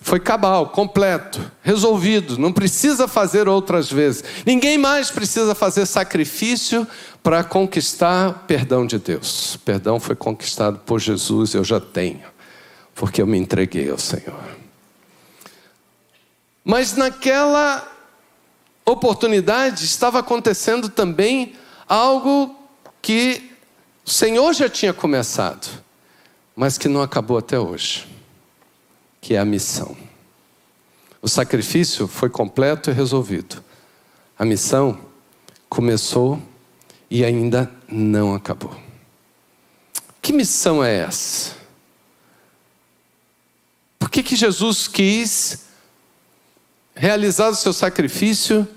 Foi 0.00 0.18
cabal, 0.18 0.70
completo, 0.70 1.38
resolvido, 1.62 2.38
não 2.38 2.54
precisa 2.54 3.06
fazer 3.06 3.46
outras 3.46 3.92
vezes. 3.92 4.24
Ninguém 4.46 4.78
mais 4.78 5.10
precisa 5.10 5.54
fazer 5.54 5.84
sacrifício 5.84 6.88
para 7.22 7.44
conquistar 7.44 8.46
perdão 8.46 8.86
de 8.86 8.98
Deus. 8.98 9.56
O 9.56 9.58
perdão 9.58 10.00
foi 10.00 10.16
conquistado 10.16 10.78
por 10.78 10.98
Jesus, 10.98 11.52
eu 11.52 11.62
já 11.62 11.78
tenho, 11.78 12.24
porque 12.94 13.20
eu 13.20 13.26
me 13.26 13.36
entreguei 13.36 13.90
ao 13.90 13.98
Senhor. 13.98 14.40
Mas 16.64 16.96
naquela 16.96 17.86
oportunidade 18.86 19.84
estava 19.84 20.20
acontecendo 20.20 20.88
também 20.88 21.52
algo 21.86 22.56
que 23.02 23.52
o 24.06 24.10
Senhor 24.10 24.54
já 24.54 24.70
tinha 24.70 24.94
começado, 24.94 25.68
mas 26.60 26.76
que 26.76 26.88
não 26.88 27.00
acabou 27.00 27.38
até 27.38 27.58
hoje 27.58 28.06
que 29.18 29.34
é 29.34 29.38
a 29.38 29.46
missão. 29.46 29.96
O 31.22 31.26
sacrifício 31.28 32.06
foi 32.06 32.28
completo 32.28 32.90
e 32.90 32.92
resolvido. 32.92 33.64
A 34.38 34.44
missão 34.44 35.00
começou 35.70 36.38
e 37.10 37.24
ainda 37.24 37.70
não 37.88 38.34
acabou. 38.34 38.78
Que 40.20 40.34
missão 40.34 40.84
é 40.84 40.98
essa? 40.98 41.56
Por 43.98 44.10
que, 44.10 44.22
que 44.22 44.36
Jesus 44.36 44.86
quis 44.86 45.64
realizar 46.94 47.48
o 47.48 47.54
seu 47.54 47.72
sacrifício 47.72 48.68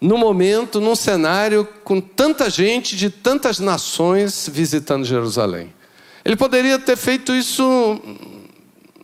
no 0.00 0.16
momento, 0.16 0.80
num 0.80 0.96
cenário 0.96 1.68
com 1.84 2.00
tanta 2.00 2.48
gente 2.48 2.96
de 2.96 3.10
tantas 3.10 3.58
nações 3.58 4.48
visitando 4.50 5.04
Jerusalém? 5.04 5.79
Ele 6.30 6.36
poderia 6.36 6.78
ter 6.78 6.96
feito 6.96 7.34
isso 7.34 8.00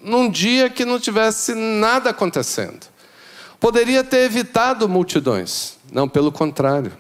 num 0.01 0.31
dia 0.31 0.71
que 0.71 0.85
não 0.85 1.01
tivesse 1.01 1.57
nada 1.57 2.11
acontecendo. 2.11 2.87
Poderia 3.59 4.05
ter 4.05 4.19
evitado 4.19 4.89
multidões. 4.89 5.73
Não, 5.91 6.09
pelo 6.09 6.31
contrário. 6.31 6.93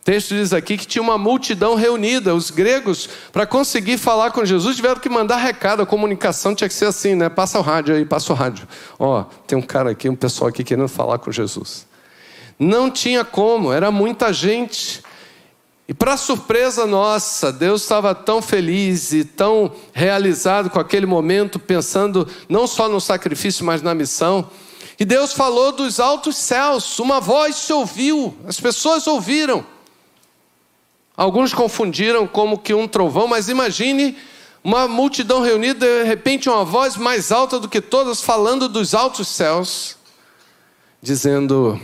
O 0.00 0.04
texto 0.04 0.28
diz 0.28 0.52
aqui 0.52 0.78
que 0.78 0.86
tinha 0.86 1.02
uma 1.02 1.18
multidão 1.18 1.74
reunida. 1.74 2.36
Os 2.36 2.52
gregos, 2.52 3.08
para 3.32 3.44
conseguir 3.46 3.98
falar 3.98 4.30
com 4.30 4.44
Jesus, 4.44 4.76
tiveram 4.76 5.00
que 5.00 5.08
mandar 5.08 5.38
recado. 5.38 5.82
A 5.82 5.86
comunicação 5.86 6.54
tinha 6.54 6.68
que 6.68 6.74
ser 6.74 6.86
assim, 6.86 7.16
né? 7.16 7.28
Passa 7.28 7.58
o 7.58 7.62
rádio 7.62 7.96
aí, 7.96 8.04
passa 8.04 8.32
o 8.32 8.36
rádio. 8.36 8.68
Ó, 8.96 9.24
tem 9.44 9.58
um 9.58 9.62
cara 9.62 9.90
aqui, 9.90 10.08
um 10.08 10.14
pessoal 10.14 10.50
aqui 10.50 10.62
querendo 10.62 10.86
falar 10.86 11.18
com 11.18 11.32
Jesus. 11.32 11.84
Não 12.56 12.92
tinha 12.92 13.24
como, 13.24 13.72
era 13.72 13.90
muita 13.90 14.32
gente. 14.32 15.02
E 15.88 15.94
para 15.94 16.18
surpresa 16.18 16.86
nossa, 16.86 17.50
Deus 17.50 17.82
estava 17.82 18.14
tão 18.14 18.42
feliz 18.42 19.12
e 19.12 19.24
tão 19.24 19.72
realizado 19.92 20.68
com 20.68 20.78
aquele 20.78 21.06
momento, 21.06 21.58
pensando 21.58 22.28
não 22.48 22.66
só 22.66 22.88
no 22.88 23.00
sacrifício, 23.00 23.64
mas 23.64 23.80
na 23.80 23.94
missão 23.94 24.48
e 24.98 25.04
Deus 25.04 25.32
falou 25.32 25.70
dos 25.70 26.00
altos 26.00 26.36
céus, 26.36 26.98
uma 26.98 27.20
voz 27.20 27.54
se 27.54 27.72
ouviu, 27.72 28.36
as 28.44 28.58
pessoas 28.58 29.06
ouviram. 29.06 29.64
Alguns 31.16 31.54
confundiram 31.54 32.26
como 32.26 32.58
que 32.58 32.74
um 32.74 32.88
trovão, 32.88 33.28
mas 33.28 33.48
imagine 33.48 34.16
uma 34.62 34.88
multidão 34.88 35.40
reunida, 35.40 35.86
de 35.86 36.02
repente 36.02 36.48
uma 36.48 36.64
voz 36.64 36.96
mais 36.96 37.30
alta 37.30 37.60
do 37.60 37.68
que 37.68 37.80
todas, 37.80 38.20
falando 38.20 38.68
dos 38.68 38.92
altos 38.92 39.28
céus, 39.28 39.96
dizendo: 41.00 41.80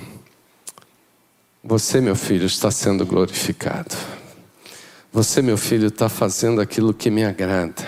Você, 1.66 1.98
meu 1.98 2.14
filho, 2.14 2.44
está 2.44 2.70
sendo 2.70 3.06
glorificado. 3.06 3.96
Você, 5.10 5.40
meu 5.40 5.56
filho, 5.56 5.86
está 5.88 6.10
fazendo 6.10 6.60
aquilo 6.60 6.92
que 6.92 7.10
me 7.10 7.24
agrada. 7.24 7.82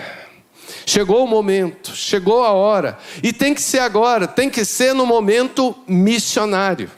Chegou 0.83 1.23
o 1.23 1.27
momento, 1.27 1.95
chegou 1.95 2.43
a 2.43 2.49
hora, 2.49 2.97
e 3.21 3.31
tem 3.31 3.53
que 3.53 3.61
ser 3.61 3.77
agora, 3.77 4.27
tem 4.27 4.49
que 4.49 4.65
ser 4.65 4.95
no 4.95 5.05
momento 5.05 5.75
missionário. 5.87 6.89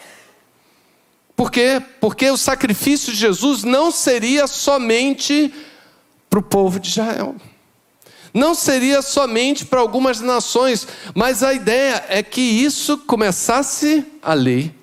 Por 1.36 1.52
quê? 1.52 1.82
Porque 2.00 2.30
o 2.32 2.38
sacrifício 2.38 3.12
de 3.12 3.20
Jesus 3.20 3.66
não 3.66 3.92
seria 3.92 4.48
somente 4.48 5.54
para 6.30 6.40
o 6.40 6.44
povo 6.44 6.80
de 6.80 6.88
Israel. 6.88 7.36
Não 8.34 8.56
seria 8.56 9.02
somente 9.02 9.66
para 9.66 9.82
algumas 9.82 10.22
nações, 10.22 10.88
mas 11.14 11.44
a 11.44 11.54
ideia 11.54 12.06
é 12.08 12.24
que 12.24 12.40
isso 12.40 13.00
começasse 13.00 14.06
ali 14.24 14.74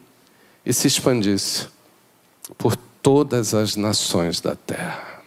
e 0.64 0.74
se 0.74 0.88
expandisse 0.88 1.74
por 2.56 2.76
todas 2.76 3.54
as 3.54 3.76
nações 3.76 4.40
da 4.40 4.54
terra. 4.54 5.22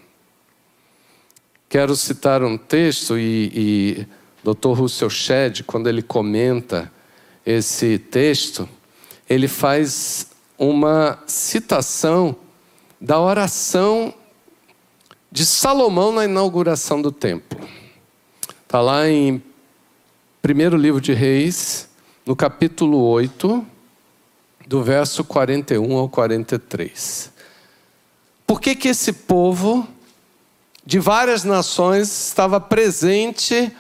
Quero 1.68 1.96
citar 1.96 2.44
um 2.44 2.58
texto 2.58 3.18
e, 3.18 3.52
e 3.56 4.08
Dr. 4.44 4.80
Russell 4.80 5.10
Shedd, 5.10 5.64
quando 5.64 5.88
ele 5.88 6.02
comenta 6.02 6.92
esse 7.46 7.98
texto, 7.98 8.68
ele 9.30 9.48
faz 9.48 10.32
uma 10.58 11.20
citação 11.28 12.36
da 13.00 13.20
oração 13.20 14.14
de 15.32 15.46
Salomão 15.46 16.12
na 16.12 16.26
inauguração 16.26 17.02
do 17.02 17.12
templo. 17.12 17.60
Está 18.64 18.82
lá 18.82 19.08
em 19.08 19.42
primeiro 20.42 20.76
livro 20.76 21.00
de 21.00 21.14
Reis, 21.14 21.90
no 22.26 22.36
capítulo 22.36 22.98
8, 22.98 23.66
do 24.70 24.84
verso 24.84 25.24
41 25.24 25.98
ao 25.98 26.08
43. 26.08 27.32
Por 28.46 28.62
que, 28.62 28.76
que 28.76 28.90
esse 28.90 29.12
povo 29.12 29.88
de 30.86 31.00
várias 31.00 31.44
nações 31.44 32.28
estava 32.28 32.62
presente 32.62 33.76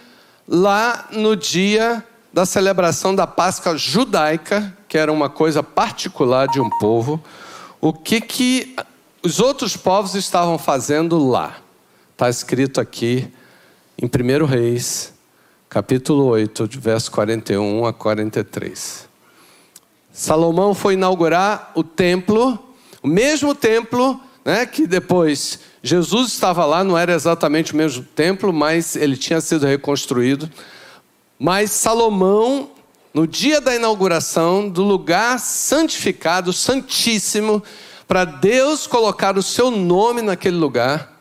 lá 0.47 1.07
no 1.11 1.35
dia 1.35 2.03
da 2.33 2.43
celebração 2.43 3.13
da 3.13 3.27
Páscoa 3.27 3.77
judaica, 3.77 4.75
que 4.87 4.97
era 4.97 5.13
uma 5.13 5.29
coisa 5.29 5.61
particular 5.61 6.47
de 6.47 6.59
um 6.59 6.69
povo. 6.79 7.23
O 7.79 7.93
que 7.93 8.19
que 8.19 8.75
os 9.21 9.39
outros 9.39 9.77
povos 9.77 10.15
estavam 10.15 10.57
fazendo 10.57 11.23
lá? 11.23 11.57
Está 12.13 12.31
escrito 12.31 12.81
aqui 12.81 13.31
em 13.95 14.07
1 14.07 14.45
Reis, 14.45 15.13
capítulo 15.69 16.25
8, 16.25 16.67
de 16.67 16.79
verso 16.79 17.11
41 17.11 17.85
a 17.85 17.93
43. 17.93 19.08
Salomão 20.19 20.73
foi 20.73 20.95
inaugurar 20.95 21.71
o 21.75 21.81
templo, 21.81 22.59
o 23.01 23.07
mesmo 23.07 23.55
templo 23.55 24.19
né, 24.43 24.65
que 24.65 24.85
depois 24.85 25.61
Jesus 25.81 26.33
estava 26.33 26.65
lá, 26.65 26.83
não 26.83 26.97
era 26.97 27.13
exatamente 27.13 27.71
o 27.71 27.77
mesmo 27.77 28.03
templo, 28.03 28.51
mas 28.51 28.97
ele 28.97 29.15
tinha 29.15 29.39
sido 29.39 29.65
reconstruído. 29.65 30.51
Mas 31.39 31.71
Salomão, 31.71 32.69
no 33.13 33.25
dia 33.25 33.61
da 33.61 33.73
inauguração 33.73 34.67
do 34.67 34.83
lugar 34.83 35.39
santificado, 35.39 36.51
santíssimo, 36.51 37.63
para 38.05 38.25
Deus 38.25 38.85
colocar 38.85 39.37
o 39.37 39.41
seu 39.41 39.71
nome 39.71 40.21
naquele 40.21 40.57
lugar, 40.57 41.17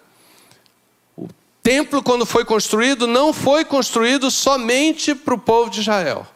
o 1.16 1.28
templo, 1.62 2.02
quando 2.02 2.26
foi 2.26 2.44
construído, 2.44 3.06
não 3.06 3.32
foi 3.32 3.64
construído 3.64 4.28
somente 4.28 5.14
para 5.14 5.34
o 5.34 5.38
povo 5.38 5.70
de 5.70 5.82
Israel. 5.82 6.26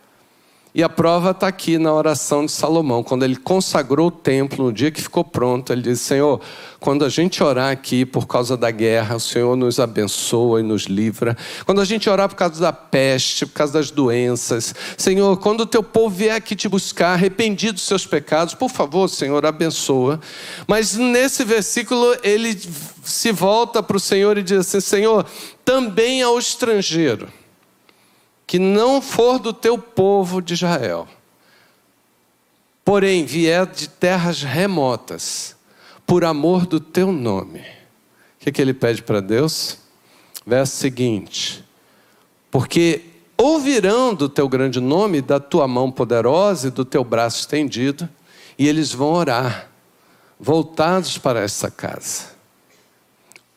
E 0.74 0.82
a 0.82 0.88
prova 0.88 1.32
está 1.32 1.48
aqui 1.48 1.76
na 1.76 1.92
oração 1.92 2.46
de 2.46 2.52
Salomão, 2.52 3.02
quando 3.02 3.24
ele 3.24 3.36
consagrou 3.36 4.06
o 4.06 4.10
templo, 4.10 4.64
no 4.64 4.72
dia 4.72 4.90
que 4.90 5.02
ficou 5.02 5.22
pronto, 5.22 5.70
ele 5.70 5.82
disse: 5.82 6.04
Senhor, 6.04 6.40
quando 6.80 7.04
a 7.04 7.10
gente 7.10 7.42
orar 7.42 7.70
aqui 7.70 8.06
por 8.06 8.26
causa 8.26 8.56
da 8.56 8.70
guerra, 8.70 9.16
o 9.16 9.20
Senhor 9.20 9.54
nos 9.54 9.78
abençoa 9.78 10.60
e 10.60 10.62
nos 10.62 10.84
livra. 10.84 11.36
Quando 11.66 11.82
a 11.82 11.84
gente 11.84 12.08
orar 12.08 12.26
por 12.26 12.36
causa 12.36 12.58
da 12.58 12.72
peste, 12.72 13.44
por 13.44 13.52
causa 13.52 13.74
das 13.74 13.90
doenças, 13.90 14.74
Senhor, 14.96 15.36
quando 15.36 15.60
o 15.60 15.66
teu 15.66 15.82
povo 15.82 16.16
vier 16.16 16.34
aqui 16.34 16.56
te 16.56 16.70
buscar, 16.70 17.12
arrependido 17.12 17.74
dos 17.74 17.82
seus 17.82 18.06
pecados, 18.06 18.54
por 18.54 18.70
favor, 18.70 19.08
Senhor, 19.08 19.44
abençoa. 19.44 20.20
Mas 20.66 20.94
nesse 20.94 21.44
versículo 21.44 22.16
ele 22.22 22.58
se 23.04 23.30
volta 23.30 23.82
para 23.82 23.98
o 23.98 24.00
Senhor 24.00 24.38
e 24.38 24.42
diz 24.42 24.60
assim: 24.60 24.80
Senhor, 24.80 25.26
também 25.66 26.22
ao 26.22 26.38
estrangeiro 26.38 27.28
que 28.52 28.58
não 28.58 29.00
for 29.00 29.38
do 29.38 29.50
teu 29.50 29.78
povo 29.78 30.42
de 30.42 30.52
Israel, 30.52 31.08
porém 32.84 33.24
vier 33.24 33.64
de 33.64 33.88
terras 33.88 34.42
remotas, 34.42 35.56
por 36.04 36.22
amor 36.22 36.66
do 36.66 36.78
teu 36.78 37.10
nome. 37.10 37.60
O 37.60 37.64
que, 38.40 38.52
que 38.52 38.60
ele 38.60 38.74
pede 38.74 39.02
para 39.02 39.20
Deus? 39.20 39.78
Verso 40.46 40.76
seguinte: 40.76 41.64
Porque 42.50 43.00
ouvirão 43.38 44.14
do 44.14 44.28
teu 44.28 44.46
grande 44.50 44.80
nome, 44.80 45.22
da 45.22 45.40
tua 45.40 45.66
mão 45.66 45.90
poderosa 45.90 46.68
e 46.68 46.70
do 46.70 46.84
teu 46.84 47.02
braço 47.02 47.40
estendido, 47.40 48.06
e 48.58 48.68
eles 48.68 48.92
vão 48.92 49.14
orar, 49.14 49.70
voltados 50.38 51.16
para 51.16 51.40
essa 51.40 51.70
casa. 51.70 52.32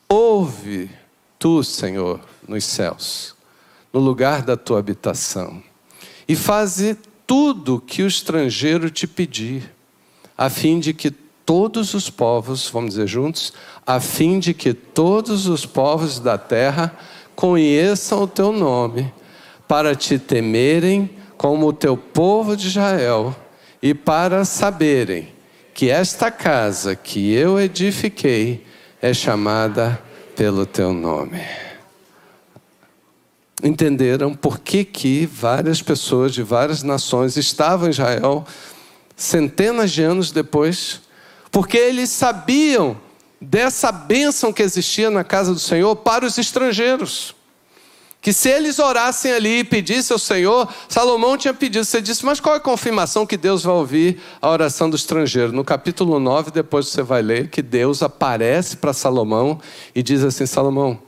Ouve 0.07 0.89
tu, 1.37 1.65
Senhor, 1.65 2.21
nos 2.47 2.63
céus 2.63 3.34
no 3.95 4.01
lugar 4.01 4.41
da 4.41 4.57
tua 4.57 4.77
habitação. 4.77 5.63
E 6.27 6.35
faze 6.35 6.97
tudo 7.25 7.79
que 7.79 8.03
o 8.03 8.07
estrangeiro 8.07 8.89
te 8.89 9.07
pedir, 9.07 9.73
a 10.37 10.49
fim 10.49 10.81
de 10.81 10.93
que 10.93 11.09
todos 11.09 11.93
os 11.93 12.09
povos, 12.09 12.69
vamos 12.69 12.89
dizer 12.89 13.07
juntos, 13.07 13.53
a 13.87 14.01
fim 14.01 14.37
de 14.37 14.53
que 14.53 14.73
todos 14.73 15.47
os 15.47 15.65
povos 15.65 16.19
da 16.19 16.37
terra 16.37 16.93
conheçam 17.37 18.23
o 18.23 18.27
teu 18.27 18.51
nome, 18.51 19.13
para 19.65 19.95
te 19.95 20.19
temerem 20.19 21.09
como 21.37 21.65
o 21.67 21.73
teu 21.73 21.95
povo 21.95 22.57
de 22.57 22.67
Israel, 22.67 23.33
e 23.81 23.93
para 23.93 24.43
saberem 24.43 25.29
que 25.73 25.89
esta 25.89 26.29
casa 26.29 26.97
que 26.97 27.33
eu 27.33 27.57
edifiquei 27.57 28.65
é 29.01 29.13
chamada 29.13 30.01
pelo 30.35 30.65
teu 30.65 30.91
nome 30.91 31.64
entenderam 33.65 34.35
por 34.35 34.59
que, 34.59 34.85
que 34.85 35.25
várias 35.25 35.81
pessoas 35.81 36.31
de 36.31 36.43
várias 36.43 36.83
nações 36.83 37.35
estavam 37.35 37.87
em 37.87 37.91
Israel 37.91 38.45
centenas 39.15 39.91
de 39.91 40.03
anos 40.03 40.31
depois, 40.31 41.01
porque 41.51 41.77
eles 41.77 42.11
sabiam 42.11 42.97
dessa 43.41 43.91
bênção 43.91 44.53
que 44.53 44.61
existia 44.61 45.09
na 45.09 45.23
casa 45.23 45.51
do 45.51 45.59
Senhor 45.59 45.95
para 45.95 46.25
os 46.25 46.37
estrangeiros. 46.37 47.33
Que 48.21 48.33
se 48.33 48.49
eles 48.49 48.77
orassem 48.79 49.31
ali 49.31 49.59
e 49.59 49.63
pedissem 49.63 50.13
ao 50.13 50.19
Senhor, 50.19 50.67
Salomão 50.89 51.37
tinha 51.37 51.53
pedido, 51.53 51.85
você 51.85 52.01
disse, 52.01 52.25
mas 52.25 52.39
qual 52.39 52.55
é 52.55 52.57
a 52.57 52.61
confirmação 52.61 53.25
que 53.25 53.37
Deus 53.37 53.63
vai 53.63 53.75
ouvir 53.75 54.19
a 54.41 54.49
oração 54.49 54.89
do 54.89 54.95
estrangeiro? 54.95 55.51
No 55.51 55.63
capítulo 55.63 56.19
9, 56.19 56.51
depois 56.51 56.87
você 56.87 57.03
vai 57.03 57.21
ler 57.21 57.49
que 57.49 57.61
Deus 57.61 58.03
aparece 58.03 58.77
para 58.77 58.93
Salomão 58.93 59.59
e 59.93 60.01
diz 60.01 60.23
assim: 60.23 60.47
Salomão, 60.47 60.99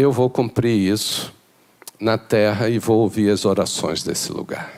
eu 0.00 0.12
vou 0.12 0.30
cumprir 0.30 0.76
isso 0.76 1.32
na 1.98 2.16
terra 2.16 2.68
e 2.68 2.78
vou 2.78 2.98
ouvir 2.98 3.30
as 3.30 3.44
orações 3.44 4.02
desse 4.02 4.32
lugar. 4.32 4.72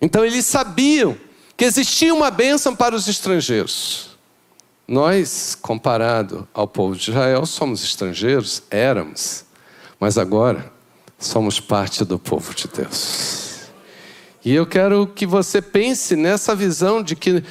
Então 0.00 0.24
eles 0.24 0.46
sabiam 0.46 1.16
que 1.56 1.64
existia 1.64 2.14
uma 2.14 2.30
bênção 2.30 2.74
para 2.74 2.94
os 2.94 3.08
estrangeiros. 3.08 4.10
Nós, 4.86 5.56
comparado 5.60 6.46
ao 6.52 6.66
povo 6.66 6.96
de 6.96 7.10
Israel, 7.10 7.46
somos 7.46 7.82
estrangeiros, 7.84 8.62
éramos, 8.70 9.44
mas 9.98 10.18
agora 10.18 10.72
somos 11.18 11.60
parte 11.60 12.04
do 12.04 12.18
povo 12.18 12.54
de 12.54 12.68
Deus. 12.68 13.60
E 14.44 14.52
eu 14.52 14.66
quero 14.66 15.06
que 15.06 15.24
você 15.24 15.62
pense 15.62 16.16
nessa 16.16 16.54
visão 16.54 17.02
de 17.02 17.14
que 17.14 17.44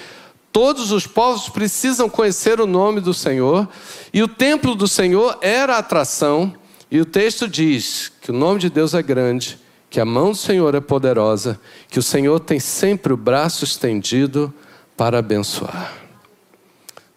todos 0.52 0.92
os 0.92 1.08
povos 1.08 1.48
precisam 1.48 2.10
conhecer 2.10 2.60
o 2.60 2.68
nome 2.68 3.00
do 3.00 3.14
Senhor, 3.14 3.68
e 4.14 4.22
o 4.22 4.28
templo 4.28 4.76
do 4.76 4.88
Senhor 4.88 5.38
era 5.42 5.76
a 5.76 5.80
atração, 5.80 6.54
e 6.92 7.00
o 7.00 7.06
texto 7.06 7.48
diz 7.48 8.12
que 8.22 8.32
o 8.32 8.34
nome 8.34 8.60
de 8.60 8.70
Deus 8.70 8.94
é 8.94 9.02
grande, 9.02 9.58
que 9.90 10.00
a 10.00 10.06
mão 10.06 10.32
do 10.32 10.38
Senhor 10.38 10.76
é 10.76 10.82
poderosa, 10.82 11.58
que 11.88 11.98
o 11.98 12.04
Senhor 12.04 12.38
tem 12.42 12.60
sempre 12.60 13.14
o 13.14 13.18
braço 13.18 13.64
estendido 13.64 14.54
para 14.98 15.20
abençoar. 15.20 15.94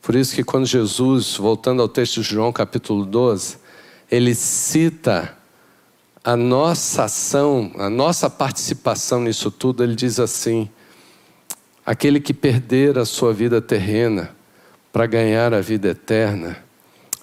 Por 0.01 0.15
isso 0.15 0.33
que 0.33 0.45
quando 0.45 0.65
Jesus, 0.65 1.37
voltando 1.37 1.83
ao 1.83 1.89
texto 1.89 2.23
de 2.23 2.23
João 2.23 2.53
capítulo 2.53 3.05
12, 3.05 3.59
ele 4.09 4.33
cita 4.35 5.37
a 6.23 6.37
nossa 6.37 7.05
ação, 7.05 7.73
a 7.77 7.91
nossa 7.91 8.31
participação 8.31 9.23
nisso 9.23 9.51
tudo, 9.51 9.83
ele 9.83 9.97
diz 9.97 10.21
assim: 10.21 10.71
aquele 11.85 12.21
que 12.21 12.33
perder 12.33 12.97
a 12.97 13.05
sua 13.05 13.33
vida 13.33 13.61
terrena 13.61 14.35
para 14.93 15.07
ganhar 15.07 15.53
a 15.53 15.61
vida 15.61 15.89
eterna, 15.89 16.63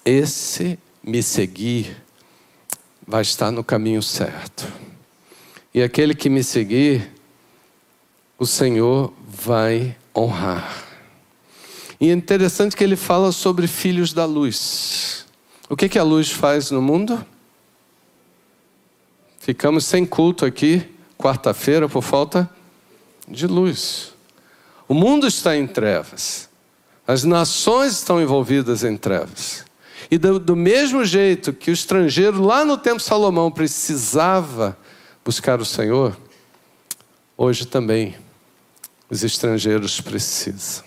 esse 0.04 0.78
me 1.02 1.24
seguir 1.24 1.96
vai 3.12 3.24
estar 3.24 3.52
no 3.52 3.62
caminho 3.62 4.02
certo. 4.02 4.66
E 5.74 5.84
aquele 5.84 6.16
que 6.16 6.30
me 6.30 6.42
seguir, 6.42 7.12
o 8.40 8.46
Senhor 8.46 9.14
vai 9.28 9.98
honrar. 10.16 10.88
E 12.00 12.10
é 12.10 12.14
interessante 12.14 12.74
que 12.74 12.82
ele 12.82 12.96
fala 12.96 13.34
sobre 13.34 13.68
filhos 13.68 14.14
da 14.14 14.24
luz. 14.24 15.26
O 15.68 15.76
que, 15.76 15.90
que 15.90 16.00
a 16.00 16.04
luz 16.04 16.32
faz 16.32 16.72
no 16.72 16.82
mundo? 16.82 17.24
Ficamos 19.40 19.84
sem 19.84 20.06
culto 20.06 20.46
aqui, 20.46 20.82
quarta-feira, 21.18 21.90
por 21.90 22.02
falta 22.02 22.50
de 23.28 23.46
luz. 23.46 24.14
O 24.88 24.94
mundo 24.94 25.28
está 25.28 25.58
em 25.58 25.68
trevas. 25.68 26.50
As 27.06 27.26
nações 27.26 27.92
estão 27.92 28.22
envolvidas 28.22 28.86
em 28.86 28.96
trevas. 28.96 29.66
E 30.12 30.18
do, 30.18 30.38
do 30.38 30.58
mesmo 30.58 31.06
jeito 31.06 31.54
que 31.54 31.72
o 31.72 31.74
estrangeiro 31.74 32.44
lá 32.44 32.66
no 32.66 32.78
tempo 32.78 33.00
Salomão 33.00 33.50
precisava 33.50 34.78
buscar 35.24 35.62
o 35.62 35.66
Senhor, 35.66 36.18
hoje 37.38 37.66
também 37.66 38.18
os 39.10 39.24
estrangeiros 39.24 40.02
precisam. 40.02 40.84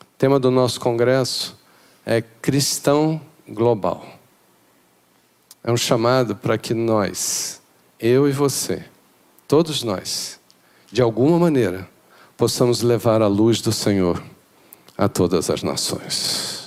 O 0.00 0.18
tema 0.18 0.40
do 0.40 0.50
nosso 0.50 0.80
congresso 0.80 1.56
é 2.04 2.20
cristão 2.20 3.20
global. 3.48 4.04
É 5.62 5.70
um 5.70 5.76
chamado 5.76 6.34
para 6.34 6.58
que 6.58 6.74
nós 6.74 7.62
eu 8.00 8.28
e 8.28 8.32
você, 8.32 8.84
todos 9.46 9.84
nós, 9.84 10.40
de 10.90 11.00
alguma 11.00 11.38
maneira, 11.38 11.88
possamos 12.36 12.82
levar 12.82 13.22
a 13.22 13.28
luz 13.28 13.60
do 13.60 13.70
Senhor 13.70 14.20
a 14.98 15.08
todas 15.08 15.48
as 15.48 15.62
nações. 15.62 16.61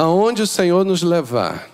Aonde 0.00 0.40
o 0.40 0.46
Senhor 0.46 0.82
nos 0.82 1.02
levar. 1.02 1.68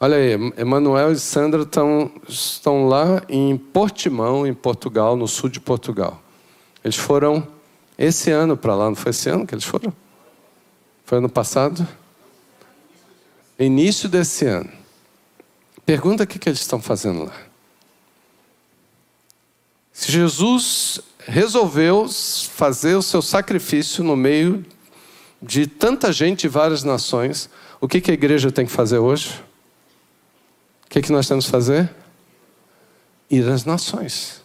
Olha 0.00 0.16
aí, 0.16 0.32
Emanuel 0.56 1.12
e 1.12 1.16
Sandra 1.16 1.62
estão, 1.62 2.10
estão 2.28 2.88
lá 2.88 3.22
em 3.28 3.56
Portimão, 3.56 4.44
em 4.44 4.52
Portugal, 4.52 5.14
no 5.14 5.28
sul 5.28 5.48
de 5.48 5.60
Portugal. 5.60 6.20
Eles 6.82 6.96
foram 6.96 7.46
esse 7.96 8.32
ano 8.32 8.56
para 8.56 8.74
lá, 8.74 8.86
não 8.86 8.96
foi 8.96 9.10
esse 9.10 9.28
ano 9.28 9.46
que 9.46 9.54
eles 9.54 9.64
foram? 9.64 9.92
Foi 11.04 11.18
ano 11.18 11.28
passado? 11.28 11.86
Início 13.56 14.08
desse 14.08 14.44
ano. 14.44 14.72
Pergunta 15.86 16.24
o 16.24 16.26
que, 16.26 16.36
que 16.36 16.48
eles 16.48 16.58
estão 16.58 16.82
fazendo 16.82 17.26
lá. 17.26 17.36
Se 19.92 20.10
Jesus 20.10 20.98
resolveu 21.20 22.08
fazer 22.08 22.96
o 22.96 23.02
seu 23.02 23.22
sacrifício 23.22 24.02
no 24.02 24.16
meio 24.16 24.66
de 25.42 25.66
tanta 25.66 26.12
gente 26.12 26.42
de 26.42 26.48
várias 26.48 26.84
nações, 26.84 27.48
o 27.80 27.88
que, 27.88 28.00
que 28.00 28.10
a 28.10 28.14
igreja 28.14 28.52
tem 28.52 28.66
que 28.66 28.72
fazer 28.72 28.98
hoje? 28.98 29.42
O 30.86 30.90
que, 30.90 31.00
que 31.00 31.12
nós 31.12 31.26
temos 31.26 31.46
que 31.46 31.50
fazer? 31.50 31.90
Ir 33.30 33.48
às 33.48 33.64
nações. 33.64 34.42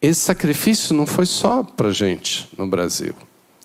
Esse 0.00 0.20
sacrifício 0.20 0.94
não 0.94 1.06
foi 1.06 1.26
só 1.26 1.62
para 1.62 1.90
gente 1.90 2.48
no 2.56 2.66
Brasil. 2.66 3.14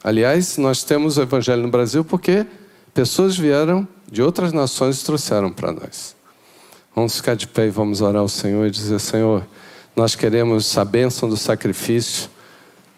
Aliás, 0.04 0.58
nós 0.58 0.84
temos 0.84 1.18
o 1.18 1.22
Evangelho 1.22 1.62
no 1.62 1.70
Brasil 1.70 2.04
porque 2.04 2.46
pessoas 2.94 3.38
vieram 3.38 3.88
de 4.12 4.22
outras 4.22 4.52
nações 4.52 5.04
trouxeram 5.04 5.52
para 5.52 5.72
nós. 5.72 6.16
Vamos 6.96 7.16
ficar 7.16 7.36
de 7.36 7.48
pé 7.48 7.68
e 7.68 7.70
vamos 7.70 8.02
orar 8.02 8.22
ao 8.22 8.28
Senhor 8.28 8.68
e 8.68 8.72
dizer: 8.72 9.00
Senhor, 9.00 9.46
nós 9.96 10.16
queremos 10.16 10.78
a 10.78 10.86
bênção 10.86 11.30
do 11.30 11.38
sacrifício 11.38 12.30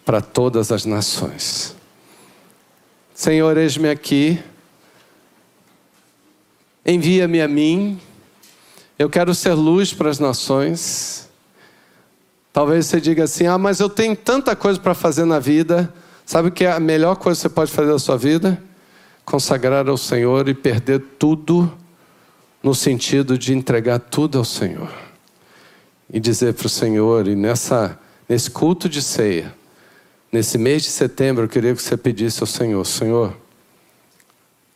para 0.04 0.20
todas 0.20 0.72
as 0.72 0.84
nações. 0.84 1.75
Senhor, 3.16 3.56
eis-me 3.56 3.88
aqui, 3.88 4.38
envia-me 6.84 7.40
a 7.40 7.48
mim, 7.48 7.98
eu 8.98 9.08
quero 9.08 9.34
ser 9.34 9.54
luz 9.54 9.94
para 9.94 10.10
as 10.10 10.18
nações. 10.18 11.26
Talvez 12.52 12.84
você 12.84 13.00
diga 13.00 13.24
assim: 13.24 13.46
ah, 13.46 13.56
mas 13.56 13.80
eu 13.80 13.88
tenho 13.88 14.14
tanta 14.14 14.54
coisa 14.54 14.78
para 14.78 14.92
fazer 14.92 15.24
na 15.24 15.38
vida. 15.38 15.90
Sabe 16.26 16.48
o 16.48 16.52
que 16.52 16.66
é 16.66 16.70
a 16.70 16.78
melhor 16.78 17.16
coisa 17.16 17.38
que 17.38 17.42
você 17.42 17.48
pode 17.48 17.72
fazer 17.72 17.90
na 17.90 17.98
sua 17.98 18.18
vida? 18.18 18.62
consagrar 19.24 19.88
ao 19.88 19.96
Senhor 19.96 20.48
e 20.48 20.54
perder 20.54 21.00
tudo, 21.18 21.72
no 22.62 22.74
sentido 22.76 23.36
de 23.36 23.52
entregar 23.52 23.98
tudo 23.98 24.38
ao 24.38 24.44
Senhor. 24.44 24.92
E 26.12 26.20
dizer 26.20 26.54
para 26.54 26.66
o 26.66 26.70
Senhor, 26.70 27.26
e 27.26 27.34
nessa, 27.34 27.98
nesse 28.28 28.48
culto 28.48 28.88
de 28.88 29.02
ceia, 29.02 29.52
nesse 30.36 30.58
mês 30.58 30.82
de 30.82 30.90
setembro, 30.90 31.44
eu 31.44 31.48
queria 31.48 31.74
que 31.74 31.82
você 31.82 31.96
pedisse 31.96 32.42
ao 32.42 32.46
Senhor: 32.46 32.84
Senhor, 32.84 33.34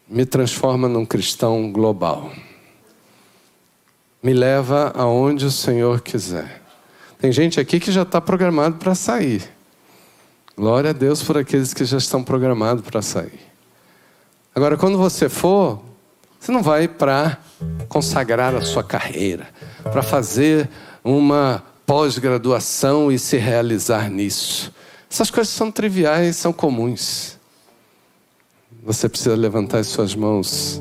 me 0.08 0.24
transforma 0.24 0.88
num 0.88 1.04
cristão 1.04 1.70
global. 1.70 2.32
Me 4.22 4.32
leva 4.32 4.90
aonde 4.96 5.44
o 5.44 5.50
Senhor 5.50 6.00
quiser. 6.00 6.62
Tem 7.18 7.30
gente 7.30 7.60
aqui 7.60 7.78
que 7.78 7.92
já 7.92 8.02
está 8.02 8.20
programado 8.20 8.76
para 8.76 8.94
sair. 8.94 9.42
Glória 10.56 10.90
a 10.90 10.92
Deus 10.94 11.22
por 11.22 11.36
aqueles 11.36 11.74
que 11.74 11.84
já 11.84 11.98
estão 11.98 12.24
programados 12.24 12.82
para 12.82 13.02
sair. 13.02 13.40
Agora, 14.54 14.78
quando 14.78 14.96
você 14.96 15.28
for, 15.28 15.82
você 16.38 16.50
não 16.50 16.62
vai 16.62 16.88
para 16.88 17.38
consagrar 17.88 18.54
a 18.54 18.62
sua 18.62 18.82
carreira, 18.82 19.48
para 19.84 20.02
fazer 20.02 20.68
uma 21.04 21.62
pós-graduação 21.84 23.12
e 23.12 23.18
se 23.18 23.36
realizar 23.36 24.10
nisso. 24.10 24.72
Essas 25.10 25.28
coisas 25.28 25.52
são 25.52 25.72
triviais, 25.72 26.36
são 26.36 26.52
comuns. 26.52 27.36
Você 28.84 29.08
precisa 29.08 29.34
levantar 29.34 29.78
as 29.78 29.88
suas 29.88 30.14
mãos 30.14 30.80